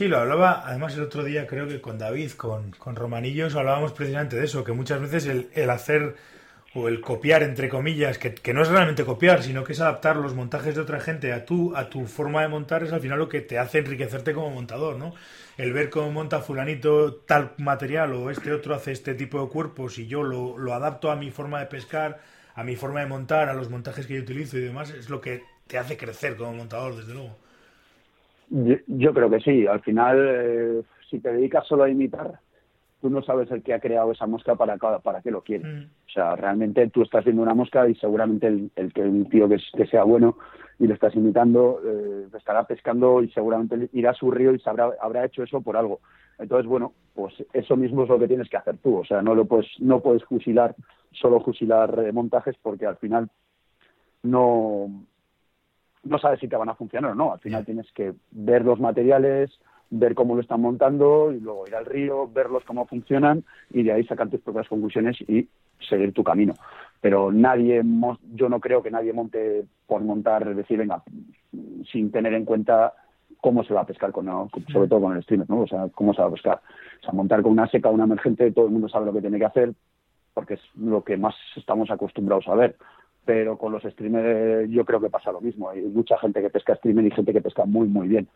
lo 0.00 0.18
hablaba 0.18 0.62
además 0.66 0.94
el 0.94 1.02
otro 1.02 1.22
día, 1.22 1.46
creo 1.46 1.68
que 1.68 1.80
con 1.80 1.98
David, 1.98 2.32
con, 2.32 2.70
con 2.72 2.96
Romanillos, 2.96 3.54
hablábamos 3.54 3.92
precisamente 3.92 4.36
de 4.36 4.44
eso, 4.44 4.64
que 4.64 4.72
muchas 4.72 5.00
veces 5.00 5.26
el, 5.26 5.50
el 5.54 5.70
hacer 5.70 6.16
o 6.74 6.88
el 6.88 7.02
copiar, 7.02 7.42
entre 7.42 7.68
comillas, 7.68 8.16
que, 8.16 8.32
que, 8.34 8.54
no 8.54 8.62
es 8.62 8.68
realmente 8.68 9.04
copiar, 9.04 9.42
sino 9.42 9.62
que 9.62 9.74
es 9.74 9.80
adaptar 9.80 10.16
los 10.16 10.34
montajes 10.34 10.74
de 10.74 10.80
otra 10.80 11.00
gente 11.00 11.32
a 11.32 11.44
tu, 11.44 11.76
a 11.76 11.90
tu 11.90 12.06
forma 12.06 12.40
de 12.40 12.48
montar, 12.48 12.82
es 12.82 12.92
al 12.92 13.02
final 13.02 13.18
lo 13.18 13.28
que 13.28 13.42
te 13.42 13.58
hace 13.58 13.78
enriquecerte 13.78 14.32
como 14.32 14.50
montador, 14.50 14.96
¿no? 14.96 15.14
El 15.58 15.74
ver 15.74 15.90
cómo 15.90 16.10
monta 16.10 16.40
fulanito 16.40 17.14
tal 17.14 17.52
material 17.58 18.14
o 18.14 18.30
este 18.30 18.52
otro 18.52 18.74
hace 18.74 18.92
este 18.92 19.14
tipo 19.14 19.42
de 19.42 19.50
cuerpos 19.50 19.98
y 19.98 20.06
yo 20.06 20.22
lo, 20.22 20.56
lo 20.56 20.72
adapto 20.72 21.10
a 21.10 21.16
mi 21.16 21.30
forma 21.30 21.60
de 21.60 21.66
pescar, 21.66 22.20
a 22.54 22.64
mi 22.64 22.76
forma 22.76 23.00
de 23.00 23.06
montar, 23.06 23.50
a 23.50 23.54
los 23.54 23.68
montajes 23.68 24.06
que 24.06 24.14
yo 24.14 24.22
utilizo 24.22 24.56
y 24.56 24.62
demás, 24.62 24.90
es 24.90 25.10
lo 25.10 25.20
que 25.20 25.42
te 25.66 25.76
hace 25.76 25.98
crecer 25.98 26.36
como 26.36 26.54
montador, 26.54 26.96
desde 26.96 27.12
luego. 27.12 27.41
Yo, 28.86 29.14
creo 29.14 29.30
que 29.30 29.40
sí. 29.40 29.66
Al 29.66 29.80
final, 29.80 30.18
eh, 30.20 30.82
si 31.08 31.20
te 31.20 31.32
dedicas 31.32 31.66
solo 31.66 31.84
a 31.84 31.90
imitar, 31.90 32.38
tú 33.00 33.08
no 33.08 33.22
sabes 33.22 33.50
el 33.50 33.62
que 33.62 33.72
ha 33.72 33.80
creado 33.80 34.12
esa 34.12 34.26
mosca 34.26 34.56
para, 34.56 34.76
para 34.76 35.22
qué 35.22 35.30
lo 35.30 35.40
quiere. 35.40 35.64
Mm. 35.64 35.84
O 36.06 36.10
sea, 36.12 36.36
realmente 36.36 36.88
tú 36.90 37.02
estás 37.02 37.24
viendo 37.24 37.42
una 37.42 37.54
mosca 37.54 37.88
y 37.88 37.94
seguramente 37.94 38.46
el, 38.46 38.70
el 38.76 38.92
que 38.92 39.00
un 39.02 39.28
tío 39.30 39.48
que, 39.48 39.86
sea 39.86 40.04
bueno 40.04 40.36
y 40.78 40.86
lo 40.86 40.92
estás 40.92 41.14
imitando 41.14 41.80
eh, 41.84 42.26
estará 42.36 42.64
pescando 42.64 43.22
y 43.22 43.30
seguramente 43.30 43.88
irá 43.94 44.10
a 44.10 44.14
su 44.14 44.30
río 44.30 44.52
y 44.52 44.60
sabrá, 44.60 44.90
habrá 45.00 45.24
hecho 45.24 45.42
eso 45.42 45.62
por 45.62 45.78
algo. 45.78 46.00
Entonces, 46.38 46.66
bueno, 46.66 46.92
pues 47.14 47.34
eso 47.54 47.76
mismo 47.76 48.02
es 48.02 48.10
lo 48.10 48.18
que 48.18 48.28
tienes 48.28 48.50
que 48.50 48.58
hacer 48.58 48.76
tú. 48.78 48.98
O 48.98 49.04
sea, 49.04 49.22
no 49.22 49.34
lo 49.34 49.46
puedes, 49.46 49.68
no 49.78 50.00
puedes 50.00 50.24
fusilar, 50.24 50.74
solo 51.12 51.40
fusilar 51.40 51.98
eh, 52.04 52.12
montajes 52.12 52.56
porque 52.62 52.84
al 52.84 52.96
final 52.98 53.30
no, 54.22 54.90
no 56.04 56.18
sabes 56.18 56.40
si 56.40 56.48
te 56.48 56.56
van 56.56 56.68
a 56.68 56.74
funcionar 56.74 57.12
o 57.12 57.14
no. 57.14 57.32
Al 57.32 57.40
final 57.40 57.64
tienes 57.64 57.90
que 57.92 58.14
ver 58.30 58.64
los 58.64 58.80
materiales, 58.80 59.50
ver 59.90 60.14
cómo 60.14 60.34
lo 60.34 60.40
están 60.40 60.60
montando 60.60 61.32
y 61.32 61.40
luego 61.40 61.66
ir 61.66 61.76
al 61.76 61.86
río, 61.86 62.28
verlos 62.28 62.64
cómo 62.64 62.86
funcionan 62.86 63.44
y 63.70 63.82
de 63.82 63.92
ahí 63.92 64.04
sacar 64.04 64.28
tus 64.28 64.40
propias 64.40 64.68
conclusiones 64.68 65.20
y 65.22 65.48
seguir 65.88 66.12
tu 66.12 66.24
camino. 66.24 66.54
Pero 67.00 67.30
nadie, 67.32 67.82
yo 68.34 68.48
no 68.48 68.60
creo 68.60 68.82
que 68.82 68.90
nadie 68.90 69.12
monte 69.12 69.64
por 69.86 70.02
montar, 70.02 70.48
es 70.48 70.56
decir, 70.56 70.78
venga, 70.78 71.02
sin 71.90 72.10
tener 72.10 72.34
en 72.34 72.44
cuenta 72.44 72.94
cómo 73.40 73.64
se 73.64 73.74
va 73.74 73.82
a 73.82 73.86
pescar, 73.86 74.12
con, 74.12 74.26
sobre 74.72 74.88
todo 74.88 75.00
con 75.00 75.16
el 75.16 75.22
streamer, 75.24 75.50
¿no? 75.50 75.62
O 75.62 75.66
sea, 75.66 75.88
cómo 75.94 76.14
se 76.14 76.22
va 76.22 76.28
a 76.28 76.32
pescar. 76.32 76.60
O 77.00 77.04
sea, 77.04 77.12
montar 77.12 77.42
con 77.42 77.52
una 77.52 77.68
seca, 77.68 77.90
una 77.90 78.04
emergente, 78.04 78.52
todo 78.52 78.66
el 78.66 78.72
mundo 78.72 78.88
sabe 78.88 79.06
lo 79.06 79.12
que 79.12 79.20
tiene 79.20 79.38
que 79.38 79.46
hacer 79.46 79.74
porque 80.34 80.54
es 80.54 80.60
lo 80.76 81.04
que 81.04 81.16
más 81.16 81.34
estamos 81.56 81.90
acostumbrados 81.90 82.48
a 82.48 82.54
ver 82.54 82.76
pero 83.24 83.56
con 83.56 83.72
los 83.72 83.82
streamers 83.82 84.68
yo 84.70 84.84
creo 84.84 85.00
que 85.00 85.10
pasa 85.10 85.32
lo 85.32 85.40
mismo. 85.40 85.70
Hay 85.70 85.82
mucha 85.82 86.18
gente 86.18 86.40
que 86.40 86.50
pesca 86.50 86.74
streamer 86.76 87.06
y 87.06 87.10
gente 87.10 87.32
que 87.32 87.40
pesca 87.40 87.64
muy, 87.64 87.88
muy 87.88 88.08
bien. 88.08 88.28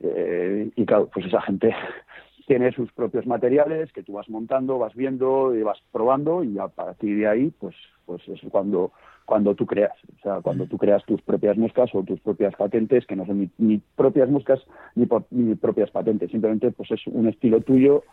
Eh, 0.00 0.70
y 0.76 0.86
claro, 0.86 1.08
pues 1.12 1.26
esa 1.26 1.40
gente 1.42 1.74
tiene 2.46 2.72
sus 2.72 2.92
propios 2.92 3.26
materiales 3.26 3.92
que 3.92 4.02
tú 4.02 4.14
vas 4.14 4.28
montando, 4.28 4.78
vas 4.78 4.94
viendo 4.94 5.54
y 5.54 5.62
vas 5.62 5.78
probando 5.90 6.44
y 6.44 6.58
a 6.58 6.68
partir 6.68 7.18
de 7.18 7.26
ahí, 7.26 7.52
pues, 7.58 7.74
pues 8.04 8.22
es 8.28 8.40
cuando, 8.50 8.92
cuando 9.24 9.54
tú 9.54 9.66
creas. 9.66 9.96
O 10.18 10.22
sea, 10.22 10.40
cuando 10.40 10.66
tú 10.66 10.78
creas 10.78 11.04
tus 11.04 11.20
propias 11.22 11.56
moscas 11.56 11.90
o 11.94 12.02
tus 12.02 12.20
propias 12.20 12.54
patentes, 12.54 13.06
que 13.06 13.16
no 13.16 13.26
son 13.26 13.50
ni, 13.58 13.78
propias 13.96 14.30
moscas 14.30 14.60
ni, 14.94 15.08
ni 15.30 15.54
propias 15.56 15.90
patentes. 15.90 16.30
Simplemente 16.30 16.70
pues 16.70 16.92
es 16.92 17.06
un 17.08 17.26
estilo 17.26 17.60
tuyo 17.60 18.04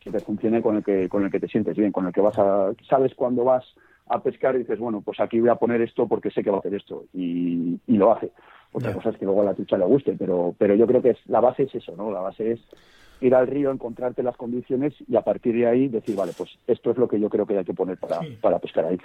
que 0.00 0.10
te 0.10 0.20
funcione 0.20 0.62
con 0.62 0.76
el 0.76 0.84
que, 0.84 1.08
con 1.08 1.24
el 1.24 1.30
que 1.30 1.40
te 1.40 1.48
sientes 1.48 1.76
bien, 1.76 1.92
con 1.92 2.06
el 2.06 2.12
que 2.12 2.20
vas 2.20 2.38
a, 2.38 2.72
sabes 2.88 3.14
cuándo 3.14 3.44
vas 3.44 3.64
a 4.08 4.22
pescar 4.22 4.54
y 4.54 4.58
dices, 4.58 4.78
bueno, 4.78 5.00
pues 5.00 5.20
aquí 5.20 5.40
voy 5.40 5.48
a 5.48 5.56
poner 5.56 5.80
esto 5.80 6.06
porque 6.06 6.30
sé 6.30 6.42
que 6.42 6.50
va 6.50 6.56
a 6.56 6.60
hacer 6.60 6.74
esto 6.74 7.04
y, 7.12 7.78
lo 7.86 8.12
hace. 8.12 8.30
Otra 8.72 8.92
cosa 8.92 9.10
es 9.10 9.16
que 9.16 9.24
luego 9.24 9.40
a 9.40 9.46
la 9.46 9.54
trucha 9.54 9.78
le 9.78 9.86
guste, 9.86 10.14
pero, 10.18 10.54
pero 10.58 10.74
yo 10.74 10.86
creo 10.86 11.00
que 11.00 11.10
es, 11.10 11.18
la 11.26 11.40
base 11.40 11.62
es 11.62 11.74
eso, 11.74 11.96
¿no? 11.96 12.10
La 12.10 12.20
base 12.20 12.52
es 12.52 12.60
ir 13.20 13.34
al 13.34 13.46
río, 13.46 13.70
encontrarte 13.70 14.22
las 14.22 14.36
condiciones 14.36 14.92
y 15.08 15.16
a 15.16 15.22
partir 15.22 15.54
de 15.54 15.66
ahí 15.66 15.88
decir, 15.88 16.14
vale, 16.14 16.32
pues 16.36 16.50
esto 16.66 16.90
es 16.90 16.98
lo 16.98 17.08
que 17.08 17.18
yo 17.18 17.30
creo 17.30 17.46
que 17.46 17.56
hay 17.56 17.64
que 17.64 17.72
poner 17.72 17.96
para, 17.96 18.20
para 18.40 18.58
pescar 18.58 18.84
ahí. 18.84 18.98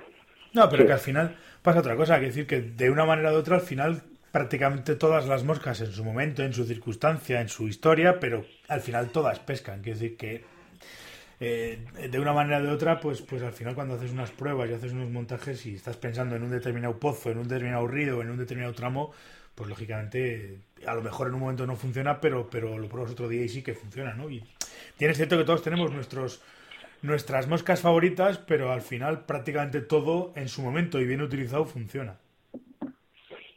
No, 0.54 0.68
pero 0.70 0.86
que 0.86 0.92
al 0.92 1.00
final 1.00 1.36
pasa 1.62 1.80
otra 1.80 1.96
cosa, 1.96 2.20
que 2.20 2.26
decir 2.26 2.46
que 2.46 2.62
de 2.62 2.90
una 2.90 3.06
manera 3.06 3.32
u 3.32 3.36
otra 3.36 3.56
al 3.56 3.62
final 3.62 4.04
prácticamente 4.32 4.96
todas 4.96 5.28
las 5.28 5.44
moscas 5.44 5.82
en 5.82 5.92
su 5.92 6.04
momento, 6.04 6.44
en 6.44 6.54
su 6.54 6.66
circunstancia, 6.66 7.42
en 7.42 7.50
su 7.50 7.68
historia, 7.68 8.20
pero 8.20 8.44
al 8.68 8.82
final 8.82 9.10
todas 9.10 9.40
pescan. 9.40 9.82
Quiere 9.82 10.00
decir 10.00 10.18
que 10.18 10.44
eh, 11.44 11.80
de 12.12 12.20
una 12.20 12.34
manera 12.34 12.60
o 12.60 12.62
de 12.62 12.70
otra, 12.70 13.00
pues, 13.00 13.24
pues 13.24 13.42
al 13.42 13.52
final 13.52 13.74
cuando 13.74 13.96
haces 13.96 14.12
unas 14.12 14.30
pruebas 14.30 14.70
y 14.70 14.74
haces 14.74 14.94
unos 14.94 15.10
montajes 15.10 15.66
y 15.66 15.74
estás 15.74 15.98
pensando 15.98 16.36
en 16.36 16.44
un 16.44 16.52
determinado 16.52 17.00
pozo, 17.00 17.32
en 17.32 17.40
un 17.40 17.48
determinado 17.48 17.88
río, 17.88 18.22
en 18.22 18.30
un 18.30 18.38
determinado 18.38 18.76
tramo, 18.76 19.12
pues 19.56 19.68
lógicamente 19.68 20.60
a 20.86 20.94
lo 20.94 21.02
mejor 21.02 21.30
en 21.30 21.34
un 21.34 21.40
momento 21.40 21.66
no 21.66 21.76
funciona, 21.76 22.22
pero, 22.22 22.48
pero 22.48 22.78
lo 22.78 22.88
pruebas 22.88 23.14
otro 23.14 23.28
día 23.28 23.44
y 23.44 23.50
sí 23.50 23.64
que 23.64 23.74
funciona, 23.74 24.14
¿no? 24.14 24.30
Y 24.30 24.44
tienes 24.98 25.18
cierto 25.18 25.36
que 25.36 25.44
todos 25.44 25.64
tenemos 25.64 25.92
nuestros 25.92 26.44
nuestras 27.02 27.48
moscas 27.48 27.82
favoritas, 27.82 28.38
pero 28.38 28.72
al 28.72 28.82
final 28.82 29.26
prácticamente 29.26 29.82
todo 29.82 30.34
en 30.36 30.48
su 30.48 30.62
momento 30.62 31.00
y 31.00 31.06
bien 31.06 31.24
utilizado 31.24 31.66
funciona. 31.66 32.18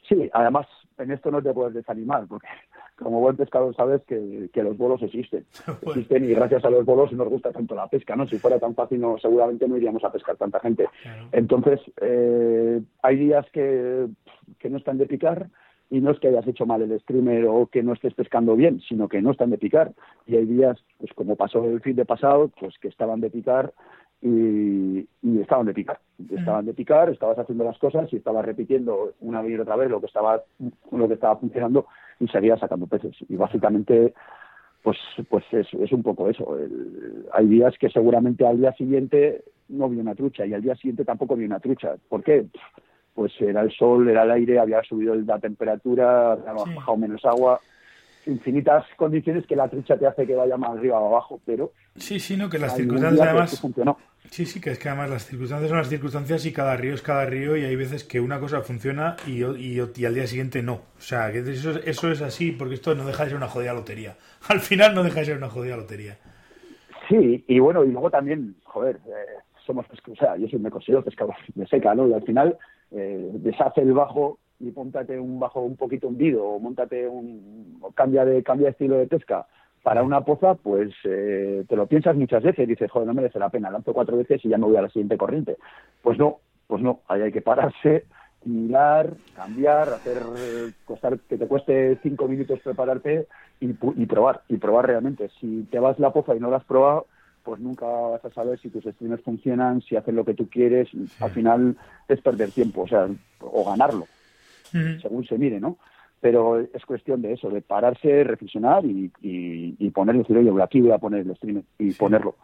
Sí, 0.09 0.31
además 0.33 0.66
en 0.97 1.11
esto 1.11 1.31
no 1.31 1.42
te 1.42 1.53
puedes 1.53 1.75
desanimar, 1.75 2.27
porque 2.27 2.47
como 2.96 3.20
buen 3.20 3.37
pescador 3.37 3.74
sabes 3.74 4.02
que, 4.02 4.50
los 4.62 4.76
bolos 4.76 5.02
existen. 5.02 5.44
Existen 5.83 6.24
y 6.24 6.35
gracias 6.35 6.64
a 6.64 6.70
los 6.70 6.85
bolos 6.85 7.12
nos 7.12 7.28
gusta 7.28 7.52
tanto 7.52 7.74
la 7.74 7.88
pesca, 7.88 8.16
¿no? 8.16 8.26
Si 8.26 8.38
fuera 8.38 8.59
tan 8.59 8.74
fácil, 8.74 9.00
no, 9.00 9.18
seguramente 9.18 9.66
no 9.68 9.76
iríamos 9.76 10.04
a 10.04 10.12
pescar 10.12 10.37
tanta 10.37 10.61
gente. 10.61 10.88
Entonces, 11.33 11.80
eh, 12.00 12.80
hay 13.02 13.16
días 13.16 13.46
que, 13.52 14.07
que 14.59 14.70
no 14.70 14.78
están 14.78 14.98
de 14.98 15.07
picar 15.07 15.48
y 15.90 16.00
no 16.00 16.11
es 16.11 16.18
que 16.18 16.28
hayas 16.28 16.46
hecho 16.46 16.66
mal 16.66 16.83
el 16.83 16.98
streamer 17.00 17.46
o 17.46 17.66
que 17.66 17.83
no 17.83 17.92
estés 17.92 18.14
pescando 18.14 18.57
bien, 18.57 18.80
sino 18.88 19.09
que 19.09 19.20
no 19.20 19.33
están 19.33 19.50
de 19.50 19.59
picar. 19.59 19.92
Y 20.26 20.37
hay 20.37 20.46
días, 20.46 20.78
pues 20.98 21.12
como 21.14 21.37
pasó 21.37 21.64
el 21.66 21.80
fin 21.80 21.96
de 21.96 22.04
pasado, 22.04 22.50
pues 22.59 22.78
que 22.78 22.88
estaban 22.88 23.20
de 23.20 23.30
picar 23.30 23.72
y, 24.22 25.07
estaban 25.40 25.66
de 25.66 25.74
picar. 25.74 26.00
Estaban 26.30 26.64
de 26.64 26.74
picar, 26.74 27.11
estabas 27.11 27.38
haciendo 27.38 27.64
las 27.64 27.78
cosas 27.78 28.11
y 28.12 28.16
estabas 28.16 28.44
repitiendo 28.44 29.12
una 29.20 29.46
y 29.46 29.54
otra 29.57 29.76
vez 29.76 29.90
lo 29.90 30.00
que 30.00 30.07
estaba, 30.07 30.42
lo 30.90 31.09
que 31.09 31.14
estaba 31.14 31.37
funcionando 31.37 31.87
y 32.20 32.29
seguías 32.29 32.61
sacando 32.61 32.87
peces. 32.87 33.16
Y 33.29 33.37
básicamente, 33.37 34.14
pues, 34.83 34.98
pues 35.29 35.44
es, 35.53 35.66
es 35.74 35.92
un 35.92 36.03
poco 36.03 36.29
eso. 36.29 36.57
hay 37.33 37.46
días 37.46 37.74
que 37.79 37.90
seguramente 37.90 38.46
al 38.46 38.59
día 38.59 38.72
siguiente 38.72 39.44
no 39.68 39.88
vi 39.88 39.98
una 39.98 40.14
trucha 40.14 40.46
y 40.46 40.55
al 40.55 40.62
día 40.62 40.77
siguiente 40.77 41.05
tampoco 41.05 41.37
vi 41.37 41.44
una 41.44 41.61
trucha. 41.61 41.96
¿Por 42.09 42.22
qué? 42.22 42.46
Pues 43.14 43.33
era 43.40 43.62
el 43.62 43.70
sol, 43.72 44.09
era 44.09 44.24
el 44.24 44.31
aire, 44.33 44.59
había 44.59 44.83
subido 44.83 45.14
la 45.14 45.38
temperatura, 45.38 46.33
había 46.33 46.74
bajado 46.74 46.96
menos 46.96 47.24
agua 47.24 47.61
infinitas 48.27 48.85
condiciones 48.97 49.47
que 49.47 49.57
la 49.57 49.69
trucha 49.69 49.97
te 49.97 50.07
hace 50.07 50.27
que 50.27 50.35
vaya 50.35 50.57
más 50.57 50.71
arriba 50.71 51.01
o 51.01 51.09
abajo, 51.09 51.41
pero... 51.45 51.73
Sí, 51.97 52.19
sí, 52.19 52.37
no, 52.37 52.49
que 52.49 52.59
las 52.59 52.77
circunstancias 52.77 53.27
además... 53.27 53.63
Sí, 54.31 54.47
sí, 54.47 54.61
que 54.61 54.71
es 54.71 54.79
que 54.79 54.89
además 54.89 55.11
las 55.11 55.27
circunstancias 55.27 55.69
son 55.69 55.79
las 55.79 55.89
circunstancias 55.89 56.47
y 56.47 56.53
cada 56.53 56.77
río 56.77 56.95
es 56.95 57.03
cada 57.03 57.27
río 57.27 57.57
y 57.57 57.65
hay 57.65 57.77
veces 57.77 58.05
que 58.05 58.21
una 58.21 58.41
cosa 58.41 58.63
funciona 58.63 59.17
y, 59.27 59.45
y, 59.45 59.81
y 59.95 60.05
al 60.05 60.15
día 60.15 60.27
siguiente 60.27 60.63
no. 60.63 60.75
O 60.75 61.01
sea, 61.01 61.31
que 61.31 61.41
eso, 61.41 61.79
eso 61.85 62.11
es 62.11 62.23
así 62.23 62.51
porque 62.51 62.75
esto 62.75 62.95
no 62.95 63.07
deja 63.07 63.25
de 63.25 63.31
ser 63.31 63.37
una 63.37 63.49
jodida 63.49 63.75
lotería. 63.75 64.17
Al 64.49 64.61
final 64.61 64.95
no 64.95 65.03
deja 65.03 65.21
de 65.21 65.27
ser 65.27 65.37
una 65.37 65.51
jodida 65.51 65.77
lotería. 65.77 66.19
Sí, 67.09 67.45
y 67.47 67.59
bueno, 67.59 67.85
y 67.85 67.93
luego 67.93 68.11
también, 68.11 68.57
joder, 68.65 68.97
eh, 69.07 69.43
somos 69.67 69.87
o 70.11 70.17
sea, 70.17 70.37
yo 70.37 70.49
soy, 70.49 70.59
me 70.59 70.71
considero 70.71 71.05
pescador 71.05 71.35
de 71.55 71.67
seca, 71.67 71.95
¿no? 71.95 72.09
Y 72.09 72.15
al 72.15 72.23
final 72.23 72.57
eh, 72.91 73.31
deshace 73.35 73.83
el 73.83 73.93
bajo 73.93 74.39
y 74.66 74.72
póntate 74.72 75.18
un 75.18 75.38
bajo 75.38 75.61
un 75.61 75.77
poquito 75.77 76.09
hundido 76.09 76.44
o 76.44 76.59
montate 76.59 77.07
un 77.07 77.79
o 77.81 77.90
cambia 77.92 78.24
de 78.24 78.42
cambia 78.42 78.66
de 78.66 78.72
estilo 78.72 78.96
de 78.96 79.07
pesca 79.07 79.46
para 79.83 80.03
una 80.03 80.22
poza, 80.22 80.55
pues 80.55 80.92
eh, 81.05 81.64
te 81.68 81.77
lo 81.77 81.87
piensas 81.87 82.16
muchas 82.16 82.42
veces 82.42 82.64
y 82.64 82.70
dices, 82.70 82.90
joder, 82.90 83.07
no 83.07 83.12
merece 83.12 83.38
la 83.38 83.50
pena, 83.50 83.70
lanzo 83.70 83.92
cuatro 83.92 84.16
veces 84.16 84.42
y 84.42 84.48
ya 84.48 84.57
me 84.57 84.64
voy 84.64 84.77
a 84.77 84.83
la 84.83 84.88
siguiente 84.88 85.18
corriente. 85.18 85.59
Pues 86.03 86.18
no, 86.18 86.38
pues 86.66 86.83
no, 86.83 87.00
ahí 87.07 87.20
hay 87.20 87.31
que 87.31 87.42
pararse, 87.42 88.07
mirar, 88.46 89.12
cambiar, 89.37 89.92
hacer, 89.92 90.22
costar, 90.87 91.18
que 91.29 91.37
te 91.37 91.46
cueste 91.46 91.98
cinco 92.03 92.27
minutos 92.27 92.61
prepararte 92.61 93.27
y, 93.61 93.70
y 93.70 94.07
probar, 94.07 94.40
y 94.48 94.57
probar 94.57 94.87
realmente. 94.87 95.29
Si 95.38 95.64
te 95.70 95.79
vas 95.79 95.98
la 95.98 96.14
poza 96.14 96.35
y 96.35 96.40
no 96.40 96.50
la 96.50 96.57
has 96.57 96.64
probado, 96.64 97.07
pues 97.42 97.61
nunca 97.61 97.85
vas 97.85 98.24
a 98.24 98.31
saber 98.31 98.59
si 98.59 98.70
tus 98.70 98.85
streamers 98.85 99.22
funcionan, 99.22 99.83
si 99.83 99.96
hacen 99.96 100.16
lo 100.16 100.24
que 100.24 100.33
tú 100.33 100.48
quieres. 100.48 100.88
Al 101.20 101.31
final 101.31 101.77
es 102.09 102.22
perder 102.22 102.50
tiempo, 102.53 102.83
o 102.83 102.88
sea, 102.88 103.07
o 103.40 103.64
ganarlo, 103.70 104.07
según 105.01 105.25
se 105.27 105.39
mire, 105.39 105.61
¿no? 105.61 105.79
Pero 106.21 106.59
es 106.59 106.85
cuestión 106.87 107.23
de 107.23 107.35
eso, 107.35 107.51
de 107.51 107.61
pararse, 107.61 108.25
reflexionar 108.25 108.85
y, 108.85 109.11
y, 109.21 109.77
y 109.79 109.91
poner, 109.91 110.17
decir, 110.17 110.37
oye, 110.37 110.51
aquí 110.63 110.81
voy 110.81 110.93
a 110.93 110.99
poner 110.99 111.21
el 111.27 111.37
streamer 111.37 111.65
y 111.79 111.93
ponerlo. 111.93 112.35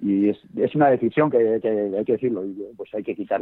Y 0.00 0.28
es, 0.28 0.38
es 0.56 0.74
una 0.74 0.90
decisión 0.90 1.30
que, 1.30 1.38
hay 1.38 1.60
que 1.60 2.12
decirlo, 2.12 2.44
pues 2.76 2.92
hay 2.94 3.02
que 3.02 3.14
quitar 3.14 3.40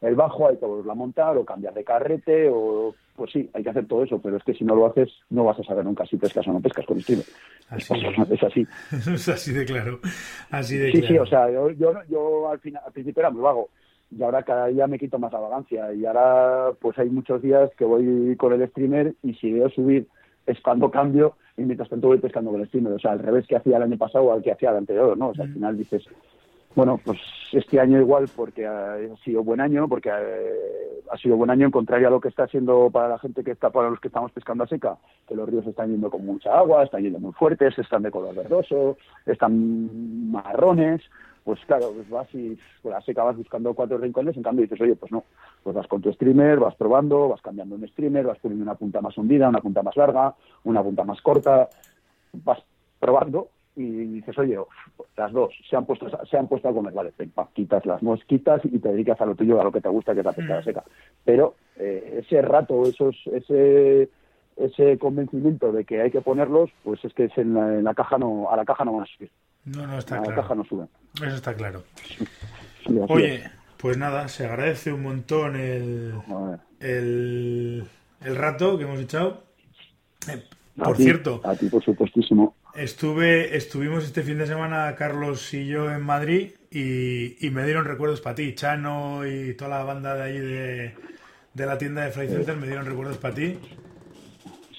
el 0.00 0.14
bajo, 0.14 0.48
hay 0.48 0.56
que 0.56 0.66
volverlo 0.66 0.92
a 0.92 0.96
montar 0.96 1.36
o 1.36 1.44
cambiar 1.44 1.74
de 1.74 1.84
carrete 1.84 2.48
o 2.50 2.94
pues 3.16 3.30
sí, 3.30 3.48
hay 3.54 3.62
que 3.62 3.70
hacer 3.70 3.86
todo 3.86 4.02
eso, 4.02 4.18
pero 4.20 4.36
es 4.36 4.42
que 4.42 4.54
si 4.54 4.64
no 4.64 4.74
lo 4.74 4.86
haces 4.86 5.08
no 5.30 5.44
vas 5.44 5.58
a 5.58 5.62
saber 5.62 5.84
nunca 5.84 6.04
si 6.04 6.16
pescas 6.16 6.46
o 6.48 6.52
no 6.52 6.60
pescas 6.60 6.84
con 6.84 7.00
streamer. 7.00 7.26
Así, 7.68 7.94
es, 8.30 8.42
así. 8.42 8.66
es 9.14 9.28
así 9.28 9.52
de 9.52 9.64
claro. 9.64 10.00
Así 10.50 10.76
de 10.76 10.90
sí, 10.90 11.00
claro. 11.00 11.14
sí, 11.14 11.18
o 11.18 11.26
sea, 11.26 11.50
yo, 11.50 11.70
yo, 11.70 11.92
yo 12.08 12.50
al, 12.50 12.58
final, 12.58 12.82
al 12.84 12.92
principio 12.92 13.20
era 13.20 13.30
muy 13.30 13.42
vago 13.42 13.68
y 14.16 14.22
ahora 14.22 14.42
cada 14.42 14.66
día 14.66 14.86
me 14.86 14.98
quito 14.98 15.18
más 15.18 15.32
la 15.32 15.40
vagancia 15.40 15.92
y 15.92 16.04
ahora 16.06 16.72
pues 16.80 16.98
hay 16.98 17.10
muchos 17.10 17.42
días 17.42 17.70
que 17.76 17.84
voy 17.84 18.36
con 18.36 18.52
el 18.52 18.68
streamer 18.68 19.14
y 19.22 19.34
si 19.34 19.52
veo 19.52 19.68
subir 19.70 20.06
es 20.46 20.60
cuando 20.60 20.90
cambio 20.90 21.36
y 21.56 21.62
mientras 21.62 21.88
tanto 21.88 22.08
voy 22.08 22.18
pescando 22.18 22.50
con 22.50 22.60
el 22.60 22.66
streamer, 22.66 22.92
o 22.92 22.98
sea, 22.98 23.12
al 23.12 23.20
revés 23.20 23.46
que 23.46 23.56
hacía 23.56 23.76
el 23.76 23.84
año 23.84 23.96
pasado 23.96 24.24
o 24.24 24.32
al 24.32 24.42
que 24.42 24.52
hacía 24.52 24.70
el 24.70 24.76
anterior, 24.76 25.16
¿no? 25.16 25.28
O 25.28 25.34
sea, 25.34 25.44
al 25.44 25.52
final 25.52 25.76
dices, 25.76 26.04
bueno, 26.74 27.00
pues 27.04 27.18
este 27.52 27.78
año 27.78 28.00
igual 28.00 28.28
porque 28.34 28.66
ha 28.66 28.96
sido 29.24 29.44
buen 29.44 29.60
año, 29.60 29.88
porque 29.88 30.10
ha, 30.10 31.16
sido 31.18 31.36
buen 31.36 31.50
año 31.50 31.66
en 31.66 31.70
contrario 31.70 32.08
a 32.08 32.10
lo 32.10 32.20
que 32.20 32.28
está 32.28 32.48
siendo 32.48 32.90
para 32.90 33.08
la 33.08 33.18
gente 33.18 33.44
que 33.44 33.52
está, 33.52 33.70
para 33.70 33.90
los 33.90 34.00
que 34.00 34.08
estamos 34.08 34.32
pescando 34.32 34.64
a 34.64 34.66
seca, 34.66 34.96
que 35.28 35.36
los 35.36 35.48
ríos 35.48 35.66
están 35.66 35.90
yendo 35.90 36.10
con 36.10 36.26
mucha 36.26 36.56
agua, 36.58 36.82
están 36.82 37.02
yendo 37.02 37.20
muy 37.20 37.32
fuertes, 37.32 37.78
están 37.78 38.02
de 38.02 38.10
color 38.10 38.34
verdoso, 38.34 38.96
están 39.24 40.32
marrones, 40.32 41.02
pues 41.44 41.60
claro, 41.66 41.92
pues 41.94 42.08
vas 42.08 42.34
y 42.34 42.58
pues 42.82 42.94
a 42.94 43.00
seca 43.02 43.22
vas 43.22 43.36
buscando 43.36 43.74
cuatro 43.74 43.98
rincones, 43.98 44.36
en 44.36 44.42
cambio 44.42 44.62
dices, 44.62 44.80
oye, 44.80 44.96
pues 44.96 45.12
no, 45.12 45.24
pues 45.62 45.76
vas 45.76 45.86
con 45.86 46.00
tu 46.00 46.12
streamer, 46.12 46.58
vas 46.58 46.74
probando, 46.74 47.28
vas 47.28 47.42
cambiando 47.42 47.74
un 47.74 47.86
streamer, 47.88 48.26
vas 48.26 48.38
poniendo 48.38 48.62
una 48.62 48.74
punta 48.74 49.00
más 49.00 49.16
hundida, 49.18 49.48
una 49.48 49.60
punta 49.60 49.82
más 49.82 49.96
larga, 49.96 50.34
una 50.64 50.82
punta 50.82 51.04
más 51.04 51.20
corta, 51.20 51.68
vas 52.32 52.62
probando 52.98 53.48
y 53.76 53.82
dices, 53.82 54.38
oye, 54.38 54.56
las 55.16 55.32
dos 55.32 55.52
se 55.68 55.76
han 55.76 55.84
puesto 55.84 56.06
se 56.24 56.38
han 56.38 56.48
puesto 56.48 56.68
a 56.68 56.72
comer, 56.72 56.94
vale, 56.94 57.12
quitas 57.52 57.84
las 57.84 58.02
mosquitas 58.02 58.64
y 58.64 58.78
te 58.78 58.90
dedicas 58.90 59.20
a 59.20 59.26
lo 59.26 59.34
tuyo, 59.34 59.60
a 59.60 59.64
lo 59.64 59.72
que 59.72 59.80
te 59.80 59.88
gusta, 59.88 60.14
que 60.14 60.20
es 60.20 60.26
la 60.26 60.32
pescada 60.32 60.60
mm. 60.60 60.64
seca. 60.64 60.84
Pero 61.24 61.56
eh, 61.76 62.22
ese 62.24 62.40
rato, 62.40 62.84
esos, 62.84 63.16
ese 63.32 64.08
ese 64.56 64.98
convencimiento 64.98 65.72
de 65.72 65.84
que 65.84 66.00
hay 66.00 66.10
que 66.10 66.20
ponerlos, 66.20 66.70
pues 66.82 67.04
es 67.04 67.12
que 67.14 67.24
es 67.24 67.38
en, 67.38 67.54
la, 67.84 67.94
caja 67.94 68.18
no, 68.18 68.50
a 68.50 68.56
la 68.56 68.64
caja 68.64 68.84
no 68.84 68.92
van 68.94 69.02
a 69.02 69.06
subir. 69.06 69.30
No, 69.64 69.86
no 69.86 69.98
está 69.98 70.18
claro. 70.18 70.30
la 70.30 70.42
caja 70.42 70.54
no 70.54 70.64
suben. 70.64 70.88
Eso 71.16 71.36
está 71.36 71.54
claro. 71.54 71.84
Oye, 73.08 73.44
pues 73.78 73.96
nada, 73.96 74.28
se 74.28 74.46
agradece 74.46 74.92
un 74.92 75.02
montón 75.02 75.56
el, 75.56 76.12
el, 76.80 77.84
el 78.22 78.36
rato 78.36 78.76
que 78.76 78.84
hemos 78.84 79.00
echado. 79.00 79.44
Eh, 80.28 80.42
por 80.76 80.96
cierto, 80.96 81.40
a 81.44 81.54
ti 81.54 81.68
por 81.68 81.82
supuestísimo. 81.82 82.56
Estuve, 82.74 83.56
estuvimos 83.56 84.04
este 84.04 84.22
fin 84.22 84.38
de 84.38 84.46
semana 84.46 84.94
Carlos 84.96 85.54
y 85.54 85.66
yo 85.66 85.90
en 85.90 86.02
Madrid 86.02 86.50
y, 86.70 87.46
y 87.46 87.50
me 87.50 87.64
dieron 87.64 87.84
recuerdos 87.84 88.20
para 88.20 88.34
ti, 88.34 88.54
Chano 88.54 89.24
y 89.26 89.54
toda 89.54 89.78
la 89.78 89.84
banda 89.84 90.16
de 90.16 90.22
ahí 90.22 90.38
de, 90.38 90.94
de 91.54 91.66
la 91.66 91.78
tienda 91.78 92.04
de 92.04 92.10
Fly 92.10 92.28
Center 92.28 92.56
me 92.56 92.66
dieron 92.66 92.84
recuerdos 92.84 93.16
para 93.18 93.34
ti. 93.34 93.56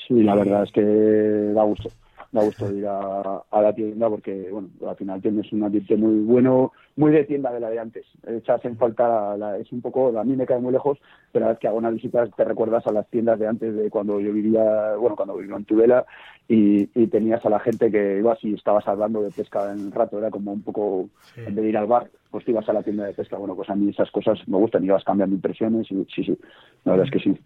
Sí, 0.05 0.21
la 0.21 0.35
verdad 0.35 0.63
es 0.63 0.71
que 0.73 0.81
da 0.81 1.63
gusto 1.63 1.89
da 2.31 2.43
gusto 2.43 2.71
ir 2.71 2.85
a, 2.87 3.43
la 3.51 3.73
tienda 3.73 4.09
porque, 4.09 4.49
bueno, 4.51 4.69
al 4.87 4.95
final 4.95 5.21
tienes 5.21 5.51
un 5.51 5.63
ambiente 5.63 5.95
muy 5.95 6.23
bueno, 6.23 6.71
muy 6.95 7.11
de 7.11 7.23
tienda 7.23 7.51
de 7.51 7.59
la 7.59 7.69
de 7.69 7.79
antes. 7.79 8.05
Echas 8.27 8.63
en 8.65 8.77
falta, 8.77 9.37
la, 9.37 9.57
es 9.57 9.71
un 9.71 9.81
poco, 9.81 10.17
a 10.17 10.23
mí 10.23 10.35
me 10.35 10.45
cae 10.45 10.59
muy 10.59 10.71
lejos, 10.71 10.99
pero 11.31 11.45
a 11.45 11.49
vez 11.49 11.59
que 11.59 11.67
hago 11.67 11.77
una 11.77 11.89
visita 11.89 12.25
te 12.27 12.43
recuerdas 12.43 12.85
a 12.87 12.91
las 12.91 13.07
tiendas 13.09 13.39
de 13.39 13.47
antes 13.47 13.75
de 13.75 13.89
cuando 13.89 14.19
yo 14.19 14.31
vivía, 14.31 14.95
bueno, 14.95 15.15
cuando 15.15 15.37
vivía 15.37 15.55
en 15.55 15.65
Tudela 15.65 16.05
y, 16.47 16.85
tenías 17.07 17.45
a 17.45 17.49
la 17.49 17.59
gente 17.59 17.91
que 17.91 18.17
ibas 18.19 18.43
y 18.43 18.53
estabas 18.53 18.87
hablando 18.87 19.21
de 19.21 19.31
pesca 19.31 19.71
en 19.71 19.79
el 19.79 19.91
rato, 19.91 20.17
era 20.17 20.31
como 20.31 20.51
un 20.51 20.63
poco, 20.63 21.09
en 21.37 21.55
vez 21.55 21.63
de 21.63 21.69
ir 21.69 21.77
al 21.77 21.87
bar, 21.87 22.09
pues 22.31 22.43
te 22.43 22.51
ibas 22.51 22.67
a 22.67 22.73
la 22.73 22.83
tienda 22.83 23.05
de 23.05 23.13
pesca. 23.13 23.37
Bueno, 23.37 23.55
pues 23.55 23.69
a 23.69 23.75
mí 23.75 23.89
esas 23.89 24.11
cosas 24.11 24.39
me 24.47 24.57
gustan, 24.57 24.83
ibas 24.83 25.03
cambiando 25.03 25.35
impresiones 25.35 25.89
y 25.91 26.05
sí, 26.13 26.23
sí, 26.23 26.37
la 26.83 26.93
verdad 26.93 27.07
es 27.07 27.11
que 27.11 27.19
sí. 27.19 27.39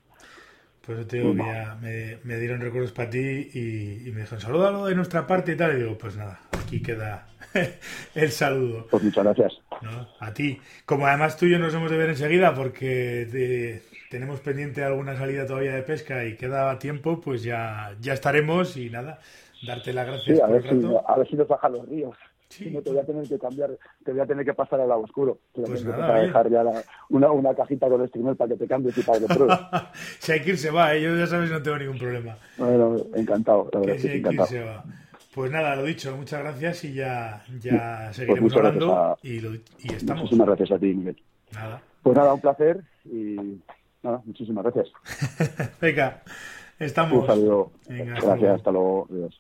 Pues 0.89 1.07
te 1.07 1.17
digo, 1.17 1.35
me, 1.35 2.17
me, 2.23 2.37
dieron 2.39 2.61
recuerdos 2.61 2.91
para 2.91 3.11
ti 3.11 3.19
y, 3.19 4.09
me 4.11 4.21
dijeron, 4.21 4.41
salúdalo 4.41 4.87
de 4.87 4.95
nuestra 4.95 5.27
parte 5.27 5.51
y 5.51 5.55
tal. 5.55 5.75
Y 5.75 5.83
digo, 5.83 5.95
pues 5.99 6.17
nada, 6.17 6.39
aquí 6.59 6.81
queda 6.81 7.27
el 8.15 8.31
saludo. 8.31 8.87
Pues 8.89 9.03
muchas 9.03 9.23
gracias. 9.23 9.61
A 10.19 10.33
ti. 10.33 10.59
Como 10.87 11.05
además 11.05 11.37
tú 11.37 11.45
y 11.45 11.51
yo 11.51 11.59
nos 11.59 11.75
hemos 11.75 11.91
de 11.91 11.97
ver 11.97 12.09
enseguida 12.09 12.55
porque 12.55 13.83
tenemos 14.09 14.39
pendiente 14.39 14.83
alguna 14.83 15.15
salida 15.15 15.45
todavía 15.45 15.75
de 15.75 15.83
pesca 15.83 16.25
y 16.25 16.35
queda 16.37 16.79
tiempo, 16.79 17.21
pues 17.21 17.43
ya, 17.43 17.95
ya 18.01 18.13
estaremos 18.13 18.75
y 18.75 18.89
nada, 18.89 19.19
darte 19.67 19.93
las 19.93 20.07
gracias. 20.07 20.41
a, 20.41 20.47
ver 20.47 20.63
Si, 20.63 20.69
a 21.05 21.15
ver 21.17 21.27
si 21.27 21.35
nos 21.35 21.47
bajan 21.47 21.73
los 21.73 21.87
ríos. 21.87 22.17
Sí. 22.49 22.71
no 22.71 22.81
te 22.81 22.89
voy 22.89 22.99
a 22.99 23.05
tener 23.05 23.27
que 23.27 23.37
cambiar, 23.37 23.77
te 24.03 24.11
voy 24.11 24.21
a 24.21 24.25
tener 24.25 24.43
que 24.43 24.55
pasar 24.55 24.81
al 24.81 24.89
lado 24.89 25.01
oscuro. 25.01 25.37
Te 25.53 25.61
pues 25.61 25.85
nada, 25.85 26.15
que 26.15 26.21
dejar 26.27 26.49
ya 26.49 26.63
una, 27.09 27.31
una, 27.31 27.53
cajita 27.53 27.87
con 27.87 28.01
el 28.01 28.07
streamer 28.07 28.35
para 28.35 28.49
que 28.49 28.57
te 28.57 28.67
cambies 28.67 28.97
y 28.97 29.03
para 29.03 29.19
que 29.19 29.25
pruebes. 29.27 29.57
si 30.19 30.31
hay 30.31 30.41
que 30.41 30.49
irse 30.51 30.71
va, 30.71 30.95
¿eh? 30.95 31.01
yo 31.03 31.15
ya 31.15 31.27
sabes 31.27 31.51
no 31.51 31.61
tengo 31.61 31.77
ningún 31.77 31.99
problema. 31.99 32.37
Bueno, 32.57 32.97
encantado, 33.13 33.69
la 33.71 33.79
verdad 33.79 33.93
que, 33.93 33.99
si 33.99 34.07
hay 34.07 34.21
que 34.23 34.33
irse 34.33 34.63
va. 34.63 34.83
Pues 35.33 35.51
nada, 35.51 35.75
lo 35.75 35.83
dicho, 35.83 36.17
muchas 36.17 36.41
gracias 36.41 36.83
y 36.85 36.93
ya, 36.95 37.43
ya 37.61 38.01
pues 38.05 38.15
seguiremos 38.15 38.55
hablando 38.55 39.17
y, 39.21 39.39
lo, 39.39 39.53
y, 39.53 39.61
estamos. 39.83 40.23
Muchísimas 40.23 40.47
gracias 40.47 40.71
a 40.71 40.79
ti, 40.79 40.87
Miguel. 40.87 41.21
Nada. 41.53 41.81
Pues 42.01 42.17
nada, 42.17 42.33
un 42.33 42.41
placer 42.41 42.81
y 43.05 43.61
nada, 44.01 44.21
muchísimas 44.25 44.63
gracias. 44.63 44.91
Venga, 45.81 46.23
estamos. 46.79 47.21
Un 47.21 47.27
saludo. 47.27 47.71
gracias, 47.87 48.55
hasta 48.55 48.71
luego. 48.71 49.07
Adiós. 49.11 49.39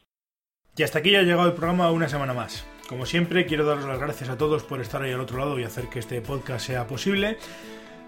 Y 0.77 0.83
hasta 0.83 0.99
aquí 0.99 1.11
ya 1.11 1.19
ha 1.19 1.23
llegado 1.23 1.47
el 1.47 1.55
programa 1.55 1.91
una 1.91 2.07
semana 2.07 2.33
más. 2.33 2.65
Como 2.89 3.05
siempre, 3.05 3.45
quiero 3.45 3.65
daros 3.65 3.85
las 3.85 3.99
gracias 3.99 4.31
a 4.31 4.37
todos 4.39 4.63
por 4.63 4.81
estar 4.81 5.03
ahí 5.03 5.11
al 5.11 5.19
otro 5.19 5.37
lado 5.37 5.59
y 5.59 5.63
hacer 5.63 5.89
que 5.89 5.99
este 5.99 6.21
podcast 6.21 6.65
sea 6.65 6.87
posible. 6.87 7.37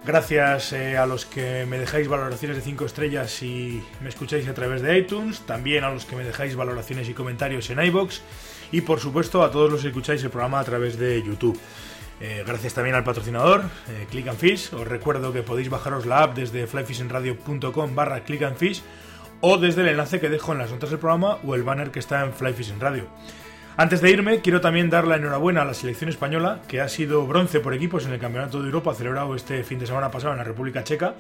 Gracias 0.04 0.74
eh, 0.74 0.98
a 0.98 1.06
los 1.06 1.28
que 1.28 1.67
me 1.67 1.78
dejáis 1.78 2.08
valoraciones 2.08 2.58
de 2.58 2.63
5 2.63 2.86
estrellas 2.86 3.44
y 3.44 3.84
me 4.02 4.10
escucháis 4.10 4.48
a 4.48 4.56
través 4.56 4.82
de 4.82 4.98
iTunes, 4.98 5.41
también 5.41 5.84
a 5.84 5.91
los 5.91 6.06
que 6.06 6.15
me 6.15 6.24
dejáis 6.24 6.56
valoraciones 6.56 7.08
y 7.08 7.13
comentarios 7.13 7.70
en 7.70 7.80
iBox 7.80 8.24
y 8.72 8.82
por 8.82 9.00
supuesto 9.00 9.44
a 9.44 9.52
todos 9.52 9.72
los 9.72 9.84
que 9.84 9.89
escucháis 9.89 10.24
el 10.24 10.32
programa 10.32 10.60
a 10.60 10.63
través 10.63 10.98
de 10.98 11.22
YouTube. 11.22 11.60
Eh, 12.20 12.44
gracias 12.44 12.74
también 12.74 12.96
al 12.96 13.04
patrocinador, 13.04 13.65
eh, 13.88 14.08
Click 14.10 14.30
and 14.30 14.39
Fish. 14.39 14.74
Os 14.74 14.88
recuerdo 14.88 15.32
que 15.32 15.44
podéis 15.44 15.70
bajaros 15.70 16.08
la 16.08 16.24
app 16.24 16.36
desde 16.36 16.65
flyfishingradio.com 16.65 17.94
barra 17.94 18.24
Click 18.24 18.41
and 18.41 18.58
Fish 18.58 18.82
o 19.41 19.60
desde 19.60 19.82
el 19.82 19.89
enlace 19.89 20.20
que 20.20 20.30
dejo 20.30 20.54
en 20.54 20.58
las 20.58 20.72
notas 20.72 20.89
del 20.89 20.98
programa 20.98 21.38
o 21.46 21.54
el 21.54 21.62
banner 21.62 21.91
que 21.91 22.00
está 22.00 22.26
en 22.26 22.34
Fly 22.34 22.54
Fishing 22.54 22.80
Radio. 22.80 23.06
Antes 23.77 24.01
de 24.01 24.12
irme, 24.12 24.41
quiero 24.41 24.62
también 24.62 24.89
dar 24.89 25.07
la 25.07 25.15
enhorabuena 25.15 25.62
a 25.62 25.65
la 25.65 25.73
selección 25.73 26.10
española, 26.10 26.62
que 26.67 26.81
ha 26.81 26.89
sido 26.89 27.25
bronce 27.25 27.62
por 27.62 27.73
equipos 27.73 28.05
en 28.05 28.12
el 28.12 28.19
Campeonato 28.19 28.60
de 28.60 28.65
Europa 28.65 28.93
celebrado 28.93 29.34
este 29.34 29.63
fin 29.63 29.79
de 29.79 29.88
semana 29.88 30.12
pasado 30.12 30.34
en 30.34 30.39
la 30.39 30.43
República 30.43 30.84
Checa. 30.84 31.15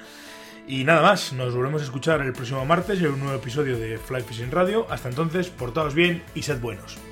Y 0.67 0.83
nada 0.83 1.01
más, 1.01 1.33
nos 1.33 1.55
volvemos 1.55 1.81
a 1.81 1.85
escuchar 1.85 2.21
el 2.21 2.33
próximo 2.33 2.63
martes 2.65 2.99
en 2.99 3.07
un 3.07 3.19
nuevo 3.19 3.35
episodio 3.35 3.77
de 3.79 3.97
Fly 3.97 4.21
Fishing 4.21 4.51
Radio. 4.51 4.85
Hasta 4.89 5.09
entonces, 5.09 5.49
portaos 5.49 5.95
bien 5.95 6.23
y 6.35 6.43
sed 6.43 6.59
buenos. 6.59 7.10